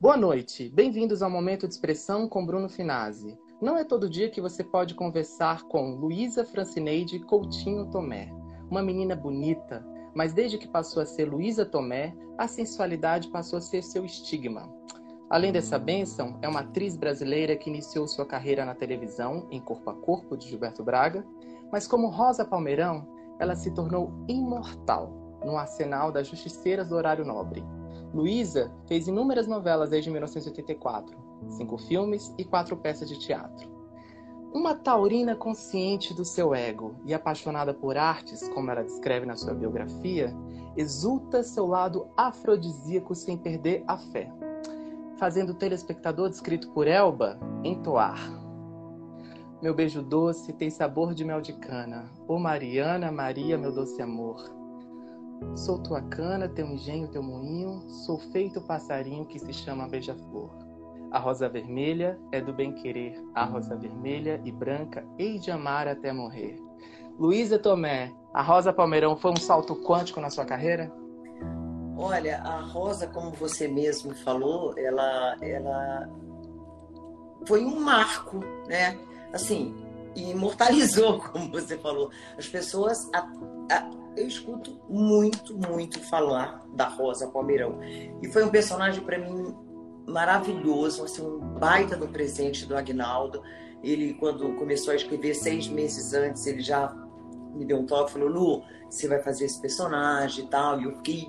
[0.00, 3.38] Boa noite, bem-vindos ao Momento de Expressão com Bruno Finazzi.
[3.62, 8.28] Não é todo dia que você pode conversar com Luísa Francineide Coutinho Tomé,
[8.68, 13.62] uma menina bonita, mas desde que passou a ser Luísa Tomé, a sensualidade passou a
[13.62, 14.68] ser seu estigma.
[15.30, 19.88] Além dessa bênção, é uma atriz brasileira que iniciou sua carreira na televisão, em Corpo
[19.90, 21.24] a Corpo, de Gilberto Braga,
[21.70, 23.06] mas como Rosa Palmeirão,
[23.38, 27.64] ela se tornou imortal no arsenal das justiceiras do horário nobre.
[28.14, 33.68] Luísa fez inúmeras novelas desde 1984, cinco filmes e quatro peças de teatro.
[34.54, 39.52] Uma taurina consciente do seu ego e apaixonada por artes, como ela descreve na sua
[39.52, 40.32] biografia,
[40.76, 44.32] exulta seu lado afrodisíaco sem perder a fé,
[45.16, 48.16] fazendo o telespectador descrito por Elba entoar.
[49.60, 52.12] Meu beijo doce tem sabor de mel de cana.
[52.28, 54.63] Ô Mariana, Maria, meu doce amor.
[55.56, 60.50] Sou tua cana, teu engenho, teu moinho, sou feito passarinho que se chama beija-flor.
[61.10, 66.12] A rosa vermelha é do bem-querer, a rosa vermelha e branca hei de amar até
[66.12, 66.58] morrer.
[67.18, 70.92] Luísa Tomé, a Rosa Palmeirão foi um salto quântico na sua carreira?
[71.96, 76.08] Olha, a Rosa, como você mesmo falou, ela, ela
[77.46, 78.98] foi um marco, né?
[79.32, 79.72] Assim,
[80.16, 82.10] imortalizou, como você falou.
[82.36, 83.20] As pessoas, a,
[83.70, 87.80] a, eu escuto muito, muito falar da Rosa Palmeirão.
[88.22, 89.54] E foi um personagem para mim
[90.06, 93.42] maravilhoso, assim, um baita do presente do Agnaldo.
[93.82, 96.94] Ele, quando começou a escrever seis meses antes, ele já
[97.54, 100.80] me deu um toque, falou, Lu, você vai fazer esse personagem e tal.
[100.80, 101.28] E eu fiquei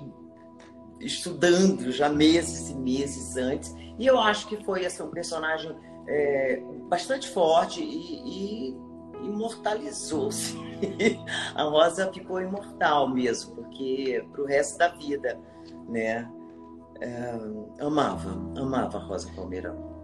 [1.00, 3.74] estudando já meses e meses antes.
[3.98, 5.74] E eu acho que foi assim, um personagem
[6.06, 8.85] é, bastante forte e, e
[9.22, 10.56] imortalizou-se.
[11.54, 15.38] A Rosa ficou imortal mesmo, porque para o resto da vida,
[15.88, 16.30] né?
[17.00, 17.38] É,
[17.80, 19.96] amava, amava a Rosa Palmeirão.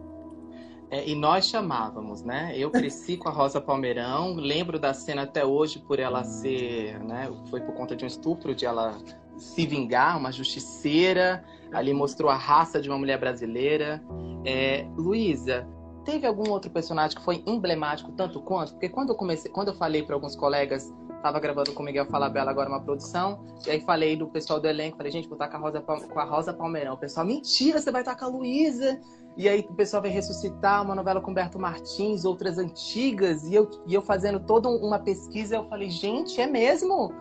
[0.91, 2.53] É, e nós chamávamos, né?
[2.55, 7.33] Eu cresci com a Rosa Palmeirão, lembro da cena até hoje por ela ser, né?
[7.49, 8.99] Foi por conta de um estupro, de ela
[9.39, 11.43] se vingar, uma justiceira.
[11.73, 14.03] Ali mostrou a raça de uma mulher brasileira.
[14.45, 15.67] É, Luísa,
[16.05, 18.73] teve algum outro personagem que foi emblemático tanto quanto?
[18.73, 20.93] Porque quando eu comecei, quando eu falei para alguns colegas
[21.23, 23.47] Tava gravando com o Miguel Falabella agora uma produção.
[23.65, 24.97] E aí falei do pessoal do elenco.
[24.97, 26.95] Falei, gente, vou estar com a Rosa, com a Rosa Palmeirão.
[26.95, 29.01] O pessoal, mentira, você vai estar com a Luísa.
[29.37, 33.45] E aí o pessoal vai ressuscitar uma novela com Humberto Martins, outras antigas.
[33.45, 37.15] E eu, e eu fazendo toda uma pesquisa, eu falei, gente, é mesmo?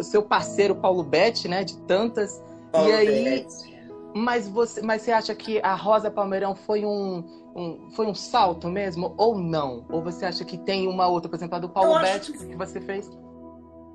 [0.00, 1.62] Seu parceiro Paulo Betti, né?
[1.62, 2.42] De tantas.
[2.72, 3.24] Paulo e aí.
[3.24, 3.71] Betti.
[4.14, 7.24] Mas você, mas você acha que a Rosa Palmeirão foi um,
[7.56, 9.84] um, foi um salto mesmo ou não?
[9.90, 12.46] Ou você acha que tem uma outra, por exemplo, a do Paulo Betti que...
[12.46, 13.10] que você fez?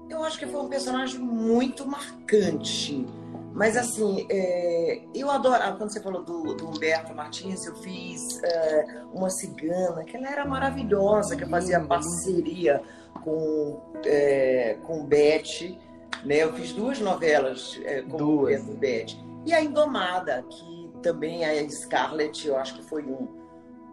[0.10, 3.06] Eu acho que foi um personagem muito marcante.
[3.54, 8.86] Mas assim, é, eu adorava, quando você falou do, do Humberto Martins, eu fiz é,
[9.12, 12.82] uma cigana, que ela era maravilhosa, que fazia parceria
[13.24, 15.76] com, é, com Beth.
[16.24, 16.44] Né?
[16.44, 18.62] Eu fiz duas novelas é, com duas.
[18.62, 19.27] o Beth.
[19.48, 23.28] E a Indomada, que também a Scarlett, eu acho que foi um,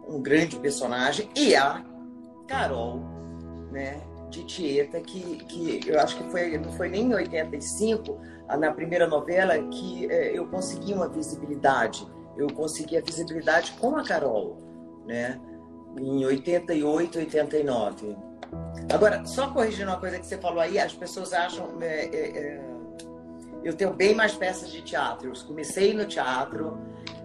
[0.05, 1.29] um grande personagem.
[1.33, 1.81] E a
[2.45, 2.99] Carol,
[3.71, 4.01] né?
[4.29, 8.19] de Tieta, que, que eu acho que foi, não foi nem em 85,
[8.59, 12.05] na primeira novela, que é, eu consegui uma visibilidade.
[12.35, 14.57] Eu consegui a visibilidade com a Carol,
[15.05, 15.39] né?
[15.97, 18.17] Em 88, 89.
[18.93, 21.81] Agora, só corrigindo uma coisa que você falou aí, as pessoas acham.
[21.81, 22.74] É, é, é
[23.65, 25.27] eu tenho bem mais peças de teatro.
[25.27, 26.77] Eu comecei no teatro,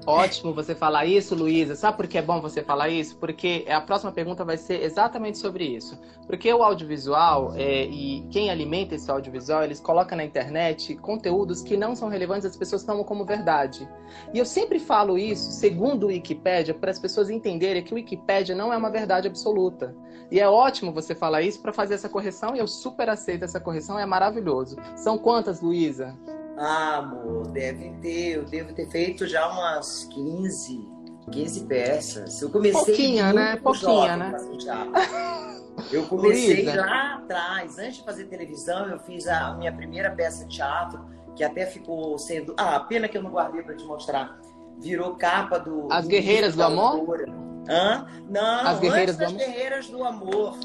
[0.06, 1.76] Ótimo você falar isso, Luísa.
[1.76, 3.16] Sabe por que é bom você falar isso?
[3.18, 6.00] Porque a próxima pergunta vai ser exatamente sobre isso.
[6.26, 11.76] Porque o audiovisual é, e quem alimenta esse audiovisual, eles colocam na internet conteúdos que
[11.76, 13.86] não são relevantes, as pessoas tomam como verdade.
[14.32, 18.54] E eu sempre falo isso, segundo o Wikipédia, para as pessoas entenderem que o Wikipédia
[18.54, 19.94] não é uma verdade absoluta.
[20.30, 23.58] E é ótimo você falar isso para fazer essa correção, e eu super aceito essa
[23.58, 24.76] correção, é maravilhoso.
[24.96, 26.16] São quantas, Luísa?
[26.56, 28.36] Ah, amor, deve ter.
[28.36, 30.88] Eu devo ter feito já umas 15,
[31.32, 32.42] 15 peças.
[32.42, 32.84] Eu comecei.
[32.84, 33.56] Pouquinha, né?
[33.56, 34.36] Pouquinha, né?
[35.90, 36.76] Eu comecei Luísa.
[36.76, 41.00] lá atrás, antes de fazer televisão, eu fiz a minha primeira peça de teatro,
[41.34, 42.54] que até ficou sendo.
[42.58, 44.38] Ah, pena que eu não guardei para te mostrar.
[44.78, 45.90] Virou capa do.
[45.90, 47.24] As Guerreiras do Amor?
[47.68, 48.06] Hã?
[48.28, 49.38] Não, As Guerreiras do Amor.
[49.38, 50.58] Guerreiras do Amor.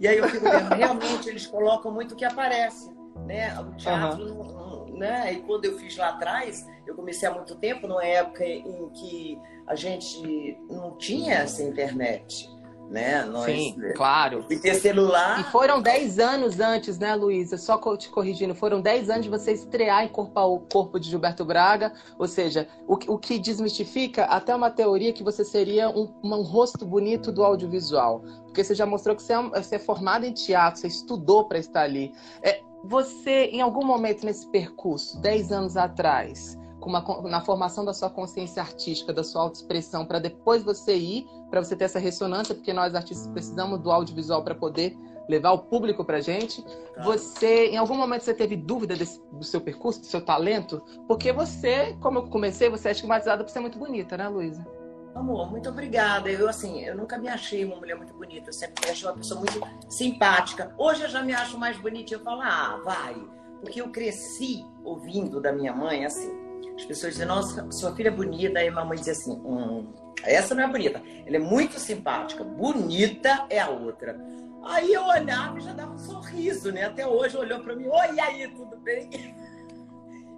[0.00, 2.90] E aí eu fico vendo, realmente eles colocam muito o que aparece,
[3.26, 3.58] né?
[3.60, 4.98] O teatro, uhum.
[4.98, 5.32] né?
[5.32, 9.38] E quando eu fiz lá atrás, eu comecei há muito tempo, numa época em que
[9.66, 12.48] a gente não tinha essa internet
[12.90, 13.24] né?
[13.24, 13.92] Nós, Sim, né?
[13.92, 14.44] claro.
[14.48, 15.40] E ter celular.
[15.40, 17.56] E foram 10 anos antes, né, Luísa?
[17.58, 21.44] Só te corrigindo, foram 10 anos de você estrear em Corpo ao Corpo de Gilberto
[21.44, 21.92] Braga.
[22.18, 26.84] Ou seja, o, o que desmistifica até uma teoria que você seria um, um rosto
[26.84, 28.22] bonito do audiovisual.
[28.44, 31.58] Porque você já mostrou que você é, você é formada em teatro, você estudou para
[31.58, 32.12] estar ali.
[32.42, 36.56] É, você, em algum momento nesse percurso, 10 anos atrás,
[36.88, 41.62] uma, na formação da sua consciência artística, da sua autoexpressão, para depois você ir, para
[41.62, 44.96] você ter essa ressonância, porque nós artistas precisamos do audiovisual para poder
[45.28, 46.64] levar o público para gente.
[47.04, 50.82] Você, em algum momento, você teve dúvida desse, do seu percurso, do seu talento?
[51.06, 54.66] Porque você, como eu comecei, você é estigmatizada por ser muito bonita, né, Luísa?
[55.14, 56.30] Amor, muito obrigada.
[56.30, 58.48] Eu, assim, eu nunca me achei uma mulher muito bonita.
[58.48, 60.72] Eu sempre me achei uma pessoa muito simpática.
[60.78, 62.14] Hoje eu já me acho mais bonita.
[62.14, 63.14] Eu falo, ah, vai.
[63.60, 68.12] Porque eu cresci ouvindo da minha mãe, assim, as pessoas dizem, nossa, sua filha é
[68.12, 68.58] bonita.
[68.58, 71.02] Aí a mamãe dizia assim, hum, essa não é bonita.
[71.26, 72.44] Ela é muito simpática.
[72.44, 74.18] Bonita é a outra.
[74.64, 76.84] Aí eu olhava e já dava um sorriso, né?
[76.84, 79.08] Até hoje olhou para mim, oi, e aí, tudo bem?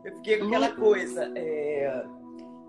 [0.03, 1.31] Eu fiquei com aquela coisa.
[1.37, 2.05] É...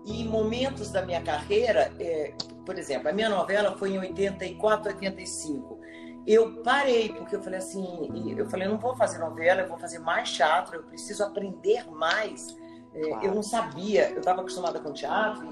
[0.04, 2.34] E em momentos da minha carreira, é...
[2.66, 5.80] por exemplo, a minha novela foi em 84, 85.
[6.26, 9.98] Eu parei, porque eu falei assim, eu falei, não vou fazer novela, eu vou fazer
[9.98, 12.54] mais teatro, eu preciso aprender mais
[13.00, 13.26] claro.
[13.26, 15.46] Eu não sabia, eu estava acostumada com teatro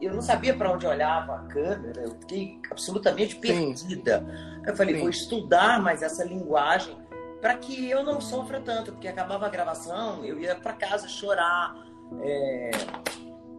[0.00, 4.20] e eu não sabia para onde olhava a câmera, eu fiquei absolutamente perdida.
[4.20, 4.62] Sim.
[4.66, 5.00] Eu falei, Sim.
[5.00, 6.96] vou estudar mais essa linguagem
[7.40, 11.74] para que eu não sofra tanto, porque acabava a gravação, eu ia para casa chorar,
[12.22, 12.70] é,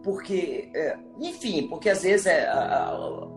[0.02, 2.88] porque, é, enfim, porque às vezes é, a,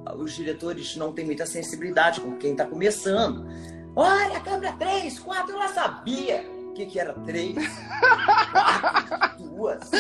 [0.06, 3.48] a, os diretores não têm muita sensibilidade com quem está começando.
[3.96, 7.56] Olha, a câmera 3, 4, eu já sabia que, que era três,
[8.52, 9.29] quatro,
[9.60, 9.92] duas.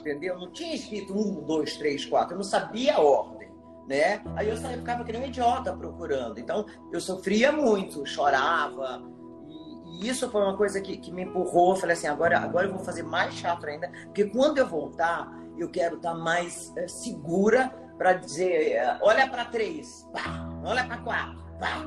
[0.00, 0.38] Entendeu?
[0.38, 2.34] Não tinha escrito um, dois, três, quatro.
[2.34, 3.48] Eu não sabia a ordem.
[3.88, 4.22] Né?
[4.36, 6.38] Aí eu saía, ficava que nem um idiota procurando.
[6.38, 9.02] Então, eu sofria muito, chorava.
[9.46, 11.70] E, e isso foi uma coisa que, que me empurrou.
[11.70, 15.32] Eu falei assim: agora, agora eu vou fazer mais chato ainda, porque quando eu voltar,
[15.56, 20.98] eu quero estar mais é, segura para dizer: é, olha para três, pá, olha para
[20.98, 21.82] quatro, pá,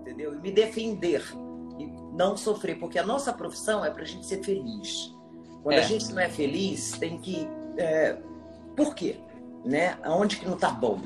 [0.00, 0.34] entendeu?
[0.34, 1.22] E me defender
[1.78, 5.14] e não sofrer, porque a nossa profissão é para a gente ser feliz.
[5.66, 5.80] Quando é.
[5.80, 7.48] a gente não é feliz, tem que.
[7.76, 8.16] É...
[8.76, 9.16] Por quê?
[9.64, 9.98] Né?
[10.04, 11.00] Aonde que não tá bom?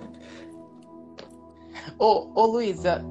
[1.99, 3.03] Ô, ô Luísa,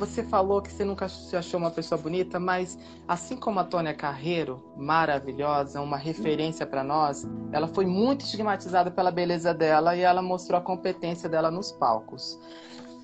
[0.00, 2.76] você falou que você nunca se achou uma pessoa bonita, mas
[3.06, 9.12] assim como a Tônia Carreiro, maravilhosa, uma referência para nós, ela foi muito estigmatizada pela
[9.12, 12.36] beleza dela e ela mostrou a competência dela nos palcos.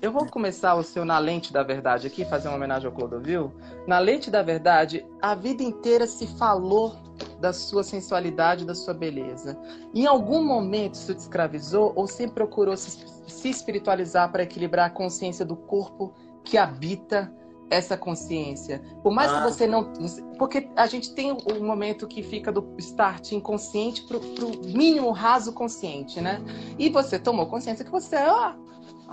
[0.01, 3.53] Eu vou começar o seu Na Lente da Verdade aqui, fazer uma homenagem ao Clodovil.
[3.87, 6.97] Na Lente da Verdade, a vida inteira se falou
[7.43, 9.59] da sua sensualidade, da sua beleza.
[9.93, 14.89] Em algum momento isso te escravizou ou sempre procurou se, se espiritualizar para equilibrar a
[14.89, 17.29] consciência do corpo que habita
[17.69, 18.81] essa consciência.
[19.03, 19.39] Por mais ah.
[19.39, 19.91] que você não.
[20.39, 25.11] Porque a gente tem o um momento que fica do start inconsciente para o mínimo
[25.11, 26.41] raso consciente, né?
[26.79, 28.55] E você tomou consciência que você é a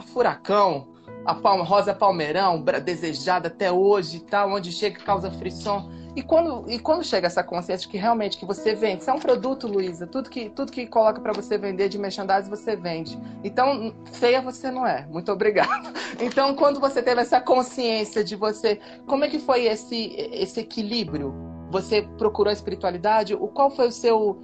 [0.07, 0.87] Furacão,
[1.25, 5.90] a Palma, Rosa Palmeirão, desejada até hoje e tal, onde chega causa frição.
[6.14, 9.19] E quando, e quando chega essa consciência que realmente que você vende, você é um
[9.19, 13.19] produto, Luísa, tudo que, tudo que coloca para você vender de merchandising você vende.
[13.45, 15.07] Então, feia você não é.
[15.07, 15.90] Muito obrigada.
[16.21, 21.33] Então, quando você teve essa consciência de você, como é que foi esse, esse equilíbrio?
[21.71, 23.33] Você procurou a espiritualidade?
[23.33, 24.38] O qual foi o seu,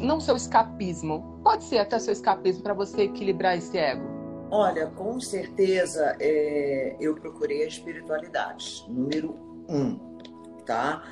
[0.00, 4.02] não seu escapismo, pode ser até seu escapismo para você equilibrar esse ego?
[4.50, 9.36] Olha, com certeza é, eu procurei a espiritualidade, número
[9.68, 10.15] um,
[10.66, 11.02] tá?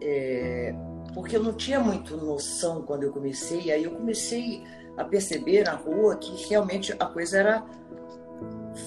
[0.00, 0.74] É,
[1.14, 4.62] porque eu não tinha muito noção quando eu comecei, aí eu comecei
[4.96, 7.64] a perceber na rua que realmente a coisa era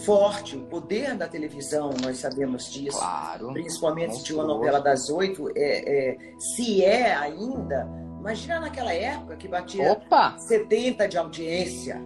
[0.05, 2.99] forte, o poder da televisão, nós sabemos disso.
[2.99, 3.53] Claro.
[3.53, 7.87] Principalmente de uma novela das oito, é, é, se é ainda.
[8.19, 10.37] Imagina naquela época que batia Opa!
[10.37, 12.01] 70 de audiência.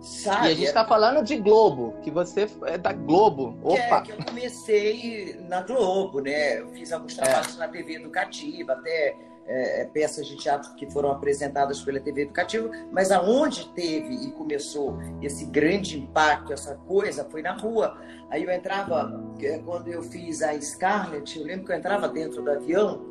[0.00, 0.48] Sabe?
[0.48, 3.58] E a gente está falando de Globo, que você é da Globo.
[3.62, 3.98] Opa!
[3.98, 6.60] É, que eu comecei na Globo, né?
[6.60, 7.58] Eu fiz alguns trabalhos é.
[7.58, 9.14] na TV educativa, até
[9.46, 14.96] é, peças de teatro que foram apresentadas pela TV educativa, mas aonde teve e começou
[15.20, 17.98] esse grande impacto, essa coisa, foi na rua.
[18.30, 22.42] Aí eu entrava, é, quando eu fiz a Scarlett, eu lembro que eu entrava dentro
[22.42, 23.04] do avião,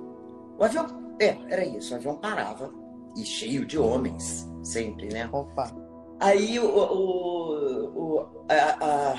[0.58, 2.74] o avião, é, era isso, o avião parava
[3.16, 5.30] e cheio de homens, sempre, né?
[5.32, 5.79] Opa.
[6.20, 9.16] Aí o, o, o a, a...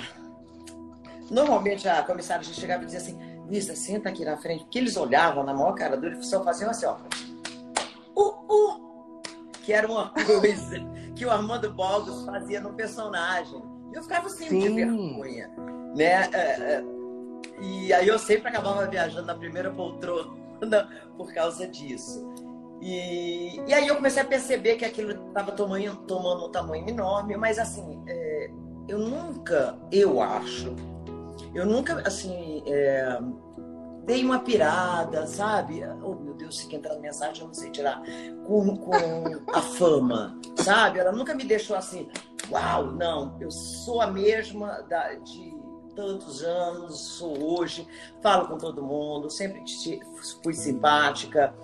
[1.30, 4.96] normalmente a comissária já chegava e dizia assim, Luísa, senta aqui na frente, porque eles
[4.96, 6.96] olhavam na maior cara dura e só faziam assim, ó.
[8.14, 9.20] Uh, uh,
[9.64, 10.76] que era uma coisa
[11.16, 13.62] que o Armando Bogos fazia no personagem.
[13.92, 14.68] E eu ficava sempre Sim.
[14.68, 15.50] de vergonha,
[15.96, 16.28] né?
[16.32, 16.38] É,
[16.76, 16.84] é,
[17.60, 20.30] e aí eu sempre acabava viajando na primeira poltrona
[21.16, 22.24] por causa disso.
[22.80, 27.36] E, e aí eu comecei a perceber que aquilo estava tomando, tomando um tamanho enorme,
[27.36, 28.50] mas assim, é,
[28.88, 30.74] eu nunca, eu acho,
[31.54, 33.18] eu nunca, assim, é,
[34.04, 35.82] dei uma pirada, sabe?
[36.02, 38.02] Oh, meu Deus, se entrar na mensagem, eu não sei tirar.
[38.46, 38.92] Com, com
[39.52, 40.98] a fama, sabe?
[40.98, 42.08] Ela nunca me deixou assim,
[42.50, 45.54] uau, não, eu sou a mesma da, de
[45.94, 47.86] tantos anos, sou hoje,
[48.22, 49.62] falo com todo mundo, sempre
[50.42, 51.54] fui simpática.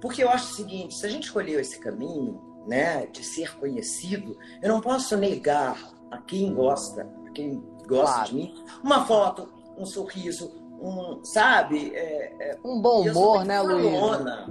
[0.00, 4.36] Porque eu acho o seguinte, se a gente escolheu esse caminho, né, de ser conhecido,
[4.62, 8.28] eu não posso negar a quem gosta, a quem gosta claro.
[8.28, 11.92] de mim, uma foto, um sorriso, um, sabe?
[11.94, 14.46] É, é, um bom humor, né, Luísa?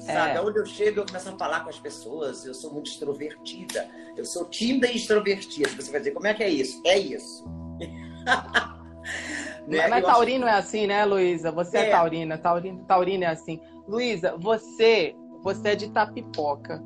[0.00, 0.36] Sabe?
[0.36, 0.40] É.
[0.40, 2.44] Onde eu chego, eu começo a falar com as pessoas.
[2.44, 3.88] Eu sou muito extrovertida.
[4.16, 5.68] Eu sou tímida e extrovertida.
[5.70, 6.80] Você vai dizer, como é que é isso?
[6.84, 7.44] É isso.
[9.68, 9.88] né?
[9.88, 10.54] Mas, taurino acho...
[10.54, 11.52] é assim, né, Luísa?
[11.52, 12.38] Você é, é taurina.
[12.38, 13.60] Taurino, taurino é assim.
[13.86, 16.82] Luísa, você, você é de Tapipoca.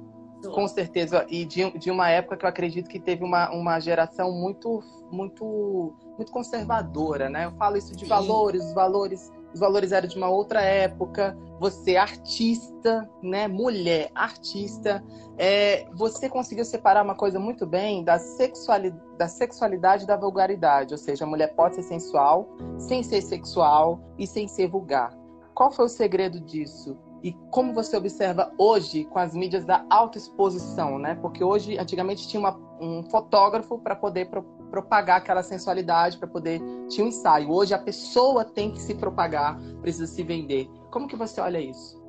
[0.53, 4.33] Com certeza, e de, de uma época que eu acredito que teve uma, uma geração
[4.33, 7.45] muito, muito, muito conservadora, né?
[7.45, 8.09] Eu falo isso de Sim.
[8.09, 11.37] valores, valores, os valores eram de uma outra época.
[11.61, 13.47] Você, artista, né?
[13.47, 15.03] Mulher, artista,
[15.39, 20.99] é, você conseguiu separar uma coisa muito bem da sexualidade, da sexualidade da vulgaridade, ou
[20.99, 25.17] seja, a mulher pode ser sensual, sem ser sexual e sem ser vulgar.
[25.55, 26.99] Qual foi o segredo disso?
[27.23, 31.15] E como você observa hoje com as mídias da autoexposição, né?
[31.15, 36.61] Porque hoje, antigamente, tinha uma, um fotógrafo para poder pro, propagar aquela sensualidade, para poder.
[36.89, 37.51] Tinha um ensaio.
[37.51, 40.69] Hoje, a pessoa tem que se propagar, precisa se vender.
[40.91, 42.03] Como que você olha isso?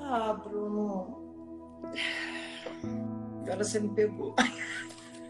[0.00, 1.22] Ah, Bruno.
[3.42, 4.34] Agora você me pegou.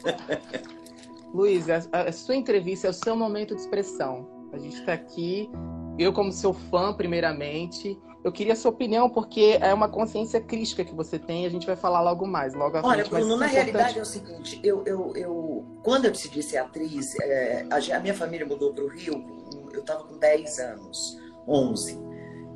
[1.34, 4.26] Luiz, a, a sua entrevista é o seu momento de expressão.
[4.52, 5.50] A gente está aqui
[5.98, 10.84] eu como seu fã, primeiramente, eu queria a sua opinião, porque é uma consciência crítica
[10.84, 13.20] que você tem, a gente vai falar logo mais, logo à Olha, frente.
[13.20, 17.14] Bruno, na é realidade é o seguinte, eu, eu, eu, quando eu decidi ser atriz,
[17.20, 19.24] é, a, a, minha família mudou para o Rio,
[19.72, 21.98] eu estava com 10 anos, 11.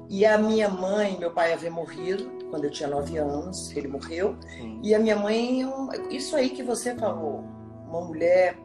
[0.08, 4.36] E a minha mãe, meu pai havia morrido quando eu tinha 9 anos, ele morreu.
[4.40, 4.80] Sim.
[4.82, 5.62] E a minha mãe,
[6.10, 7.44] isso aí que você falou,
[7.86, 8.58] uma mulher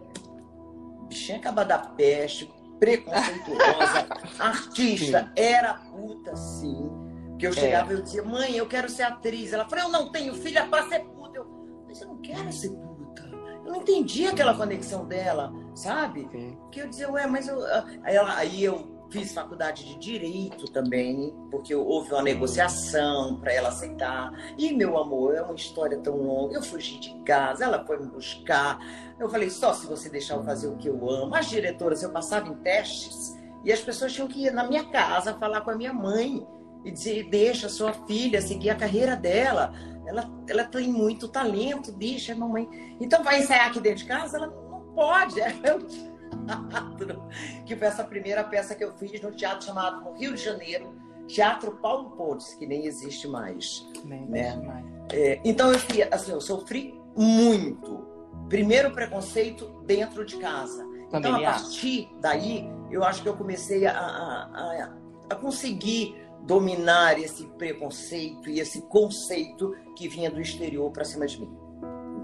[1.07, 4.07] bichinha acabada da peste, preconceituosa,
[4.39, 5.29] artista, sim.
[5.35, 6.89] era puta sim.
[7.37, 9.51] Que eu chegava e eu dizia, mãe, eu quero ser atriz.
[9.51, 11.37] Ela falou, eu não tenho filha para ser puta.
[11.37, 13.29] Eu, mas eu não quero ser puta.
[13.65, 16.29] Eu não entendi aquela conexão dela, sabe?
[16.31, 16.57] Sim.
[16.71, 17.59] Que eu dizia, ué, mas eu.
[18.03, 23.69] Aí, ela, aí eu fiz faculdade de direito também, porque houve uma negociação para ela
[23.69, 24.31] aceitar.
[24.57, 26.55] E meu amor, é uma história tão longa.
[26.55, 28.79] Eu fugi de casa, ela foi me buscar.
[29.19, 31.35] Eu falei, só se você deixar eu fazer o que eu amo.
[31.35, 35.33] As diretoras, eu passava em testes e as pessoas tinham que ir na minha casa
[35.33, 36.45] falar com a minha mãe
[36.85, 39.73] e dizer: deixa sua filha seguir a carreira dela.
[40.05, 42.69] Ela, ela tem muito talento, deixa a mamãe.
[43.01, 44.37] Então vai ensaiar aqui dentro de casa?
[44.37, 45.41] Ela não pode.
[47.65, 50.95] que foi essa primeira peça que eu fiz no teatro chamado no Rio de Janeiro,
[51.27, 53.87] Teatro Paulo Pontes, que nem existe mais.
[54.03, 54.39] Nem né?
[54.41, 54.85] existe mais.
[55.11, 55.79] É, então eu,
[56.11, 58.15] assim, eu sofri muito
[58.49, 60.85] Primeiro preconceito dentro de casa.
[61.11, 64.93] Então, a partir daí, eu acho que eu comecei a, a,
[65.29, 71.41] a conseguir dominar esse preconceito e esse conceito que vinha do exterior para cima de
[71.41, 71.57] mim.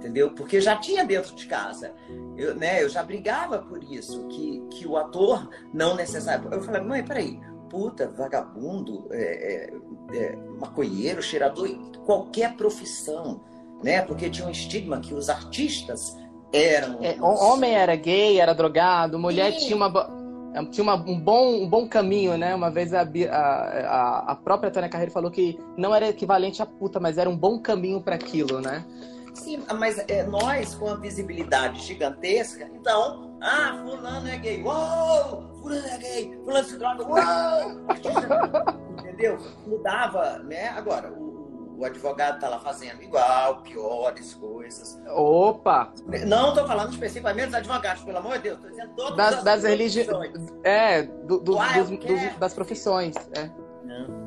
[0.02, 0.32] Entendeu?
[0.32, 1.94] Porque já tinha dentro de casa.
[2.36, 6.56] Eu, né, eu já brigava por isso, que, que o ator não necessariamente.
[6.56, 7.40] Eu falei, mãe, peraí,
[7.70, 9.74] puta, vagabundo, é, é,
[10.18, 11.70] é, maconheiro, cheirador,
[12.04, 13.42] qualquer profissão
[13.84, 14.02] né?
[14.02, 16.18] Porque tinha um estigma que os artistas
[16.54, 17.00] eram.
[17.02, 19.68] É, homem era gay, era drogado, mulher Sim.
[19.68, 20.22] tinha uma.
[20.70, 22.54] Tinha uma, um, bom, um bom caminho, né?
[22.54, 27.00] Uma vez a, a, a própria Tânia Carreiro falou que não era equivalente a puta,
[27.00, 28.84] mas era um bom caminho para aquilo, né?
[29.34, 35.50] Sim, mas é, nós, com a visibilidade gigantesca, então, ah, fulano é gay, uou!
[35.62, 37.82] Fulano é gay, fulano se droga, uou!
[39.00, 39.38] Entendeu?
[39.66, 40.70] Mudava, né?
[40.70, 41.32] Agora, o
[41.82, 45.02] o advogado está lá fazendo igual, piores coisas.
[45.10, 45.92] Opa!
[46.28, 49.44] Não estou falando especificamente dos advogados, pelo amor de Deus, estou dizendo todas das, as
[49.44, 50.32] das religiões.
[50.64, 53.16] É, do, do, dos, dos, das profissões.
[53.36, 53.50] É.
[53.84, 54.22] Não.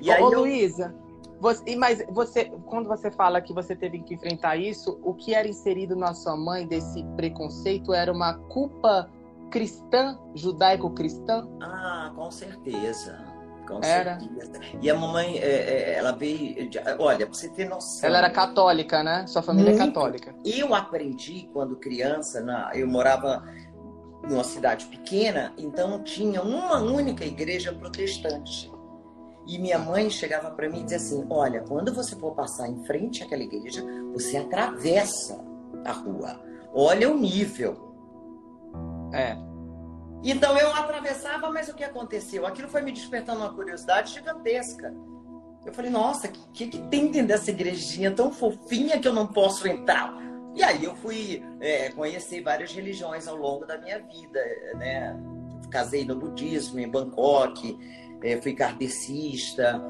[0.00, 0.94] E Ô, aí Luísa,
[1.40, 5.46] Você, mas você, quando você fala que você teve que enfrentar isso, o que era
[5.46, 9.10] inserido na sua mãe desse preconceito era uma culpa
[9.50, 11.46] cristã, judaico-cristã?
[11.60, 13.36] Ah, com certeza.
[13.66, 14.18] Com era.
[14.18, 14.60] certeza.
[14.80, 16.70] E a mamãe, é, é, ela veio.
[16.98, 18.08] Olha, pra você ter noção.
[18.08, 19.26] Ela era católica, né?
[19.26, 20.34] Sua família é católica.
[20.44, 23.44] Eu aprendi quando criança, na, eu morava
[24.22, 28.70] numa cidade pequena, então tinha uma única igreja protestante.
[29.46, 32.84] E minha mãe chegava para mim e dizia assim: Olha, quando você for passar em
[32.84, 35.38] frente àquela igreja, você atravessa
[35.84, 36.40] a rua.
[36.74, 37.94] Olha o nível.
[39.12, 39.36] É.
[40.22, 42.46] Então eu atravessava, mas o que aconteceu?
[42.46, 44.92] Aquilo foi me despertando uma curiosidade gigantesca.
[45.64, 49.26] Eu falei, nossa, o que, que, tem dentro dessa igrejinha tão fofinha que eu não
[49.26, 50.14] posso entrar?
[50.54, 54.40] E aí eu fui é, conhecer várias religiões ao longo da minha vida,
[54.76, 55.16] né?
[55.70, 57.76] Casei no budismo em Bangkok,
[58.26, 59.80] é, fui kardecista,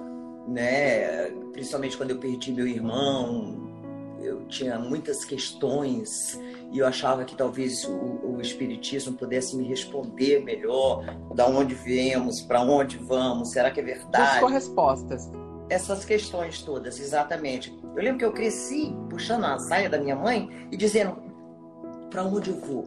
[0.47, 1.31] né?
[1.53, 3.67] Principalmente quando eu perdi meu irmão,
[4.21, 6.39] eu tinha muitas questões
[6.71, 12.43] e eu achava que talvez o, o espiritismo pudesse me responder melhor, da onde viemos,
[12.43, 14.33] para onde vamos, será que é verdade?
[14.33, 15.31] Buscou respostas.
[15.71, 17.77] Essas questões todas, exatamente.
[17.97, 21.17] Eu lembro que eu cresci puxando a saia da minha mãe e dizendo
[22.11, 22.85] para onde eu vou,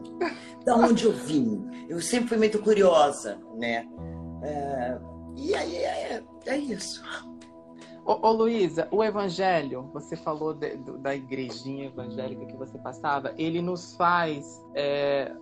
[0.64, 1.68] da onde eu vim.
[1.88, 3.86] Eu sempre fui muito curiosa, né?
[4.42, 7.02] É, e aí é, é isso.
[8.04, 13.32] Ô, ô Luísa, o evangelho, você falou de, do, da igrejinha evangélica que você passava,
[13.36, 15.32] ele nos faz é,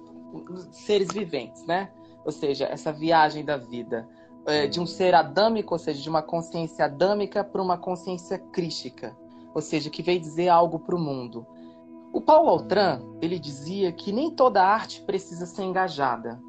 [0.71, 1.91] seres viventes, né?
[2.25, 4.09] Ou seja, essa viagem da vida.
[4.47, 9.15] É, de um ser adâmico, ou seja, de uma consciência adâmica para uma consciência crística,
[9.55, 11.47] ou seja, que veio dizer algo para o mundo.
[12.15, 16.41] O Paulo Altran, ele dizia que nem toda arte precisa ser engajada,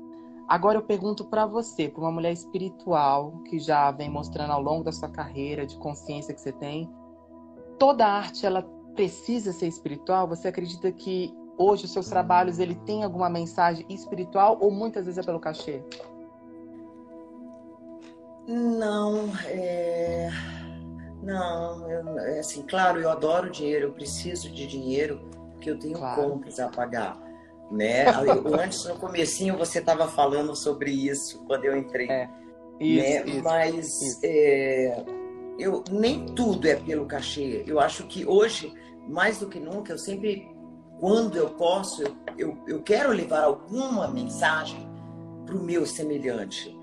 [0.49, 4.83] Agora eu pergunto para você, para uma mulher espiritual que já vem mostrando ao longo
[4.83, 6.91] da sua carreira de consciência que você tem,
[7.77, 8.63] toda arte ela
[8.95, 10.27] precisa ser espiritual?
[10.27, 15.19] Você acredita que hoje os seus trabalhos ele tem alguma mensagem espiritual ou muitas vezes
[15.19, 15.83] é pelo cachê?
[18.47, 20.31] Não, é...
[21.21, 25.99] não, eu, é assim, claro, eu adoro dinheiro, eu preciso de dinheiro porque eu tenho
[25.99, 26.23] claro.
[26.23, 27.28] contas a pagar
[27.71, 28.05] né?
[28.61, 32.09] Antes, no comecinho, você estava falando sobre isso quando eu entrei.
[32.09, 32.29] É.
[32.79, 33.25] Isso, né?
[33.25, 34.19] isso, Mas isso.
[34.23, 35.03] É,
[35.59, 37.63] eu, nem tudo é pelo cachê.
[37.67, 38.73] Eu acho que hoje,
[39.07, 40.49] mais do que nunca, eu sempre,
[40.99, 44.89] quando eu posso, eu, eu, eu quero levar alguma mensagem
[45.45, 46.77] para o meu semelhante.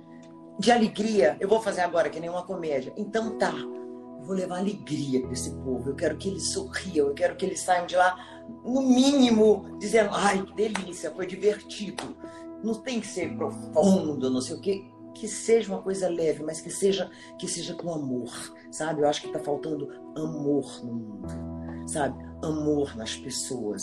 [0.59, 2.93] De alegria, eu vou fazer agora que nem uma comédia.
[2.97, 5.91] Então tá, eu vou levar alegria para esse povo.
[5.91, 10.11] Eu quero que eles sorriam, eu quero que eles saiam de lá no mínimo, dizendo,
[10.13, 12.17] ai, que delícia, foi divertido.
[12.63, 14.85] Não tem que ser profundo, não sei o quê.
[15.15, 18.31] Que seja uma coisa leve, mas que seja que seja com amor,
[18.71, 19.01] sabe?
[19.01, 22.23] Eu acho que está faltando amor no mundo, sabe?
[22.43, 23.83] Amor nas pessoas,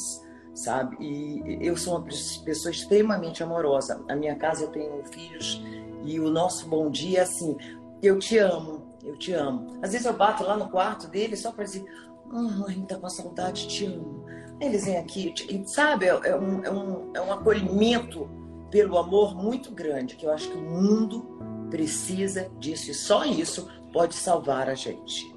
[0.54, 0.96] sabe?
[1.00, 4.04] E eu sou uma pessoa extremamente amorosa.
[4.08, 5.64] Na minha casa eu tenho filhos
[6.06, 7.58] e o nosso bom dia é assim:
[8.02, 9.80] eu te amo, eu te amo.
[9.82, 11.84] Às vezes eu bato lá no quarto dele só para dizer:
[12.32, 14.24] oh, mãe, tá com saudade, te amo.
[14.60, 15.34] Eles vêm aqui,
[15.66, 18.30] sabe, é, é um, é, um, é um acolhimento
[18.70, 23.68] pelo amor muito grande, que eu acho que o mundo precisa disso, e só isso
[23.92, 25.34] pode salvar a gente.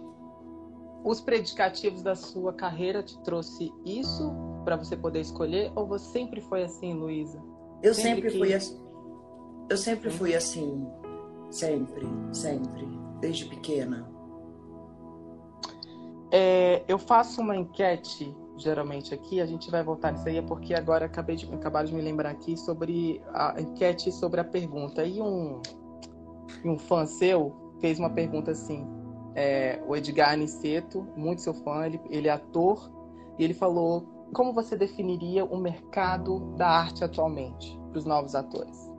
[1.05, 6.41] Os predicativos da sua carreira te trouxe isso para você poder escolher, ou você sempre
[6.41, 7.41] foi assim, Luísa?
[7.83, 8.39] Eu sempre, sempre que...
[8.39, 8.81] fui assim.
[9.69, 10.87] Eu sempre fui assim.
[11.51, 12.89] Sempre, sempre,
[13.21, 14.11] desde pequena.
[16.33, 20.75] É, eu faço uma enquete geralmente aqui, a gente vai voltar nisso aí, é porque
[20.75, 25.05] agora acabei de, acabaram de me lembrar aqui sobre a enquete sobre a pergunta.
[25.05, 25.61] E um,
[26.65, 28.87] um fã seu fez uma pergunta assim,
[29.35, 32.91] é, o Edgar Aniceto, muito seu fã, ele, ele é ator,
[33.39, 38.91] e ele falou como você definiria o mercado da arte atualmente para os novos atores?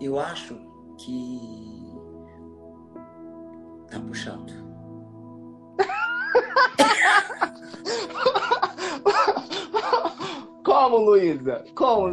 [0.00, 0.56] Eu acho
[0.96, 1.92] que
[3.90, 4.52] tá puxando.
[10.68, 11.64] Como, Luísa?
[11.74, 12.12] Como?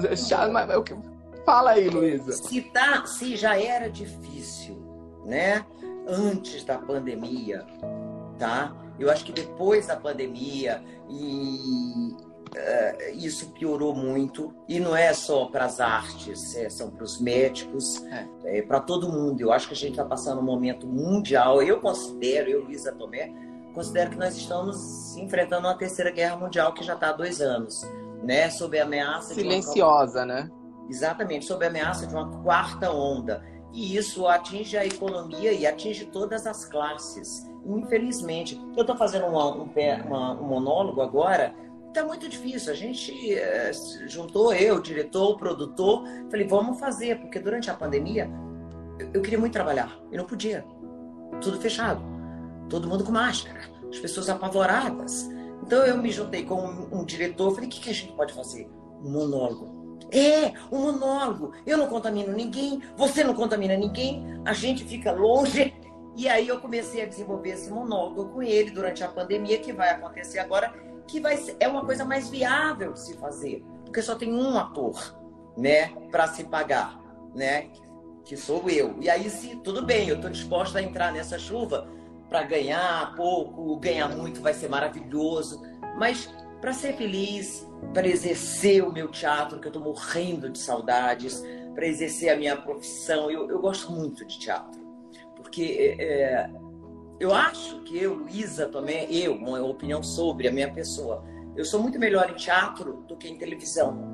[1.46, 2.32] Fala aí, Luísa.
[2.32, 4.78] Se, tá, se já era difícil,
[5.26, 5.66] né?
[6.08, 7.66] Antes da pandemia,
[8.40, 8.74] tá?
[8.98, 12.16] Eu acho que depois da pandemia e
[12.56, 17.20] uh, isso piorou muito e não é só para as artes, é, são para os
[17.20, 18.60] médicos, é.
[18.60, 19.42] é para todo mundo.
[19.42, 21.62] Eu acho que a gente está passando um momento mundial.
[21.62, 23.34] Eu considero, eu Luísa Tomé,
[23.74, 27.86] considero que nós estamos enfrentando uma terceira guerra mundial que já está há dois anos
[28.26, 30.26] né, sob a ameaça silenciosa, uma...
[30.26, 30.52] né?
[30.90, 33.44] Exatamente, sob a ameaça de uma quarta onda.
[33.72, 37.46] E isso atinge a economia e atinge todas as classes.
[37.66, 38.60] infelizmente.
[38.76, 39.70] Eu estou fazendo uma, um,
[40.06, 41.54] uma, um monólogo agora
[41.94, 42.72] tá muito difícil.
[42.72, 43.72] A gente é,
[44.08, 48.30] juntou eu, o diretor, o produtor, falei, vamos fazer, porque durante a pandemia
[49.00, 50.64] eu, eu queria muito trabalhar e não podia.
[51.42, 52.02] Tudo fechado.
[52.70, 55.30] Todo mundo com máscara, as pessoas apavoradas.
[55.66, 58.34] Então eu me juntei com um, um diretor, falei, o que, que a gente pode
[58.34, 58.70] fazer?
[59.04, 59.98] Um monólogo.
[60.12, 61.54] É, um monólogo.
[61.66, 65.74] Eu não contamino ninguém, você não contamina ninguém, a gente fica longe.
[66.16, 69.90] E aí eu comecei a desenvolver esse monólogo com ele durante a pandemia, que vai
[69.90, 70.74] acontecer agora
[71.08, 75.16] que vai é uma coisa mais viável de se fazer, porque só tem um ator,
[75.58, 77.00] né, para se pagar,
[77.34, 77.70] né,
[78.24, 78.96] que sou eu.
[79.00, 81.88] E aí se tudo bem, eu estou disposta a entrar nessa chuva
[82.36, 85.62] para ganhar pouco, ganhar muito vai ser maravilhoso,
[85.98, 91.42] mas para ser feliz, para exercer o meu teatro, que eu estou morrendo de saudades,
[91.74, 94.82] para exercer a minha profissão, eu, eu gosto muito de teatro,
[95.38, 96.50] porque é,
[97.22, 101.24] eu acho que eu, Luísa, também, eu, uma opinião sobre a minha pessoa,
[101.56, 104.14] eu sou muito melhor em teatro do que em televisão.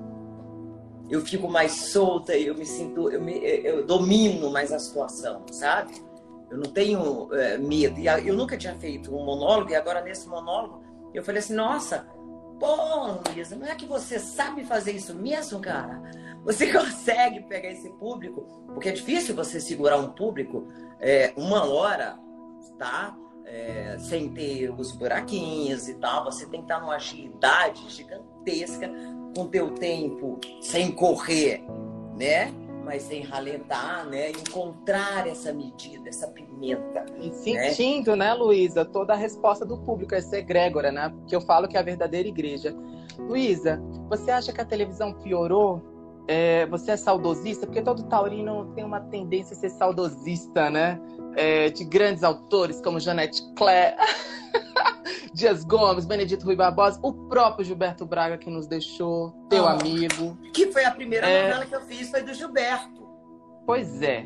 [1.10, 6.11] Eu fico mais solta, eu me sinto, eu, me, eu domino mais a situação, sabe?
[6.52, 8.00] Eu não tenho é, medo.
[8.00, 10.84] E eu nunca tinha feito um monólogo, e agora nesse monólogo
[11.14, 12.06] eu falei assim: nossa,
[12.60, 16.02] pô, Luísa, não é que você sabe fazer isso mesmo, cara?
[16.44, 18.42] Você consegue pegar esse público?
[18.74, 20.68] Porque é difícil você segurar um público
[21.00, 22.20] é, uma hora
[22.82, 23.16] tá?
[23.46, 28.90] É, sem ter os buraquinhos e tal, você tem que estar numa agilidade gigantesca
[29.36, 31.64] com teu tempo sem correr,
[32.18, 32.52] né?
[32.84, 34.32] Mas sem ralentar, né?
[34.32, 37.06] Encontrar essa medida, essa pimenta.
[37.20, 37.34] E né?
[37.34, 41.14] sentindo, né, né Luísa, toda a resposta do público, essa egrégora, né?
[41.28, 42.76] Que eu falo que é a verdadeira igreja.
[43.20, 45.82] Luísa, você acha que a televisão piorou
[46.28, 47.66] é, você é saudosista?
[47.66, 51.00] Porque todo taurino tem uma tendência a ser saudosista, né?
[51.36, 53.96] É, de grandes autores como Janete Claire,
[55.34, 60.38] Dias Gomes, Benedito Rui Barbosa, o próprio Gilberto Braga que nos deixou, teu ah, amigo.
[60.54, 61.44] Que foi a primeira é...
[61.44, 63.02] novela que eu fiz, foi do Gilberto.
[63.66, 64.26] Pois é.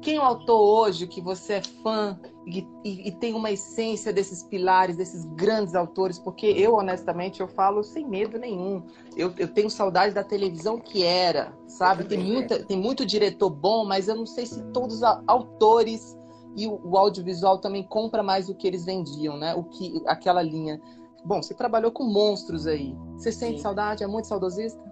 [0.00, 4.12] Quem é o autor hoje que você é fã e, e, e, tem uma essência
[4.12, 6.18] desses pilares, desses grandes autores?
[6.18, 8.82] Porque eu, honestamente, eu falo sem medo nenhum.
[9.16, 12.04] Eu, eu tenho saudade da televisão que era, sabe?
[12.04, 16.16] Tem, muita, tem muito diretor bom, mas eu não sei se todos os autores
[16.54, 19.54] e o, o audiovisual também compra mais do que eles vendiam, né?
[19.54, 20.80] O que, aquela linha.
[21.24, 22.94] Bom, você trabalhou com monstros aí.
[23.16, 23.62] Você sente Sim.
[23.62, 24.04] saudade?
[24.04, 24.82] É muito saudosista?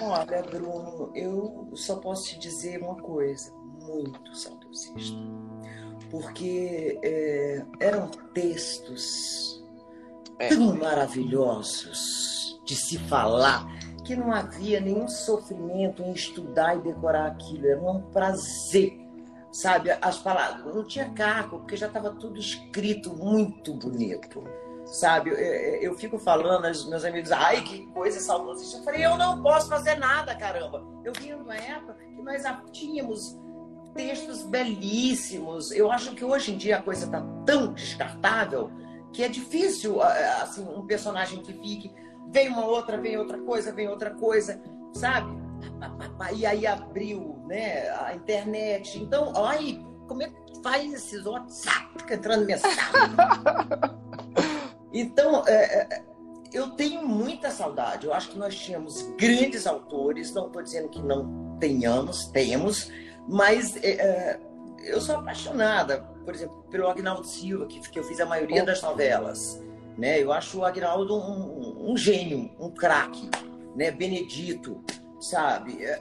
[0.00, 5.16] Olha, Bruno, eu só posso te dizer uma coisa muito saudosista,
[6.10, 9.64] porque é, eram textos
[10.38, 10.48] é.
[10.48, 13.66] tão maravilhosos de se falar
[14.04, 18.98] que não havia nenhum sofrimento em estudar e decorar aquilo, era um prazer,
[19.52, 19.90] sabe?
[20.00, 24.44] As palavras, não tinha caco, porque já estava tudo escrito muito bonito
[24.92, 25.30] sabe?
[25.30, 28.78] Eu, eu, fico falando aos meus amigos, ai, que coisa saudosista.
[28.78, 30.84] Eu falei, eu não posso fazer nada, caramba.
[31.04, 32.42] Eu vim numa época que nós
[32.72, 33.38] tínhamos
[33.98, 35.72] textos belíssimos.
[35.72, 38.70] Eu acho que hoje em dia a coisa está tão descartável
[39.12, 41.92] que é difícil assim um personagem que fique
[42.30, 45.36] vem uma outra, vem outra coisa, vem outra coisa, sabe?
[46.36, 49.02] E aí abriu, né, a internet.
[49.02, 52.78] Então, aí como é que faz esses WhatsApp entrando mensagem?
[54.92, 56.04] então, é,
[56.52, 58.06] eu tenho muita saudade.
[58.06, 60.32] Eu acho que nós tínhamos grandes autores.
[60.32, 62.92] Não estou dizendo que não tenhamos, temos
[63.28, 64.40] mas é, é,
[64.84, 68.80] eu sou apaixonada, por exemplo, pelo Agnaldo Silva, que, que eu fiz a maioria das
[68.82, 69.62] novelas.
[69.96, 70.22] Né?
[70.22, 73.28] Eu acho o Agnaldo um, um gênio, um craque,
[73.76, 73.90] né?
[73.90, 74.82] Benedito,
[75.20, 75.84] sabe?
[75.84, 76.00] É,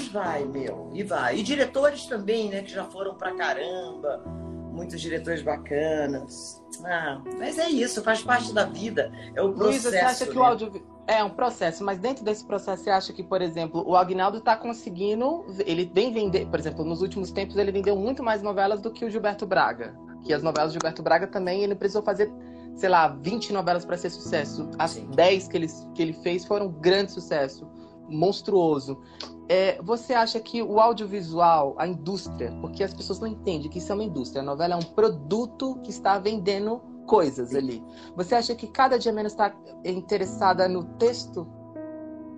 [0.00, 1.36] e vai, meu, e vai.
[1.36, 2.62] E diretores também, né?
[2.62, 4.24] Que já foram pra caramba,
[4.72, 6.62] muitos diretores bacanas.
[6.84, 9.12] Ah, mas é isso, faz parte da vida.
[9.34, 9.64] É o processo.
[9.64, 10.40] Luísa, você acha que né?
[10.40, 13.96] o audiovisual é um processo, mas dentro desse processo você acha que, por exemplo, o
[13.96, 18.42] Agnaldo está conseguindo, ele vem vender, por exemplo, nos últimos tempos ele vendeu muito mais
[18.42, 19.96] novelas do que o Gilberto Braga.
[20.22, 22.30] Que as novelas do Gilberto Braga também ele precisou fazer,
[22.76, 24.68] sei lá, 20 novelas para ser sucesso.
[24.78, 25.08] As Sim.
[25.14, 27.66] 10 que ele, que ele fez foram um grande sucesso,
[28.08, 29.00] monstruoso.
[29.48, 33.90] É, você acha que o audiovisual, a indústria, porque as pessoas não entendem que isso
[33.90, 37.82] é uma indústria, a novela é um produto que está vendendo coisas ali.
[38.14, 41.48] Você acha que cada dia menos está interessada no texto?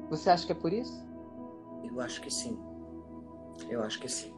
[0.09, 1.05] Você acha que é por isso?
[1.85, 2.57] Eu acho que sim.
[3.69, 4.33] Eu acho que sim.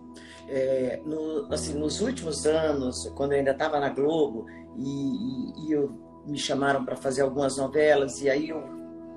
[0.49, 5.73] É, no, assim, nos últimos anos, quando eu ainda estava na Globo e, e, e,
[5.73, 5.91] eu
[6.27, 8.63] me chamaram para fazer algumas novelas e aí eu,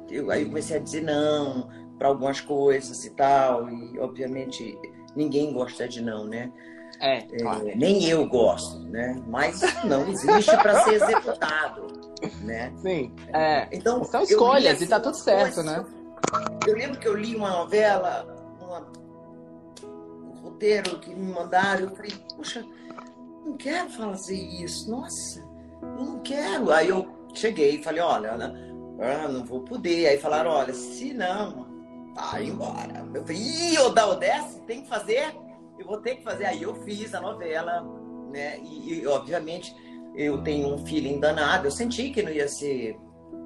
[0.10, 4.78] eu, aí eu comecei a dizer não para algumas coisas e tal e obviamente
[5.16, 6.52] ninguém gosta de não, né?
[7.00, 7.68] É, claro.
[7.68, 9.22] é, nem eu gosto, né?
[9.28, 11.88] Mas não existe para ser executado,
[12.42, 12.72] né?
[12.78, 13.14] Sim.
[13.34, 13.68] É.
[13.72, 15.86] Então São eu li, escolhas assim, e tá tudo certo, coisas, né?
[16.66, 18.26] Eu, eu lembro que eu li uma novela,
[18.62, 18.88] uma-
[19.84, 22.66] um roteiro que me mandaram, eu falei, puxa,
[23.46, 25.40] não quero fazer isso, nossa,
[25.82, 26.72] eu não quero.
[26.72, 28.54] Aí eu cheguei e falei, olha, né,
[29.02, 30.08] ah, não vou poder.
[30.08, 31.65] Aí falaram, olha, se não,
[32.16, 33.06] vai embora.
[33.14, 35.36] Eu falei, ih, ô da Odessa, tem que fazer?
[35.78, 36.46] Eu vou ter que fazer.
[36.46, 37.86] Aí eu fiz a novela,
[38.32, 38.58] né?
[38.60, 39.76] E, e, obviamente
[40.16, 41.68] eu tenho um feeling danado.
[41.68, 42.98] Eu senti que não ia ser.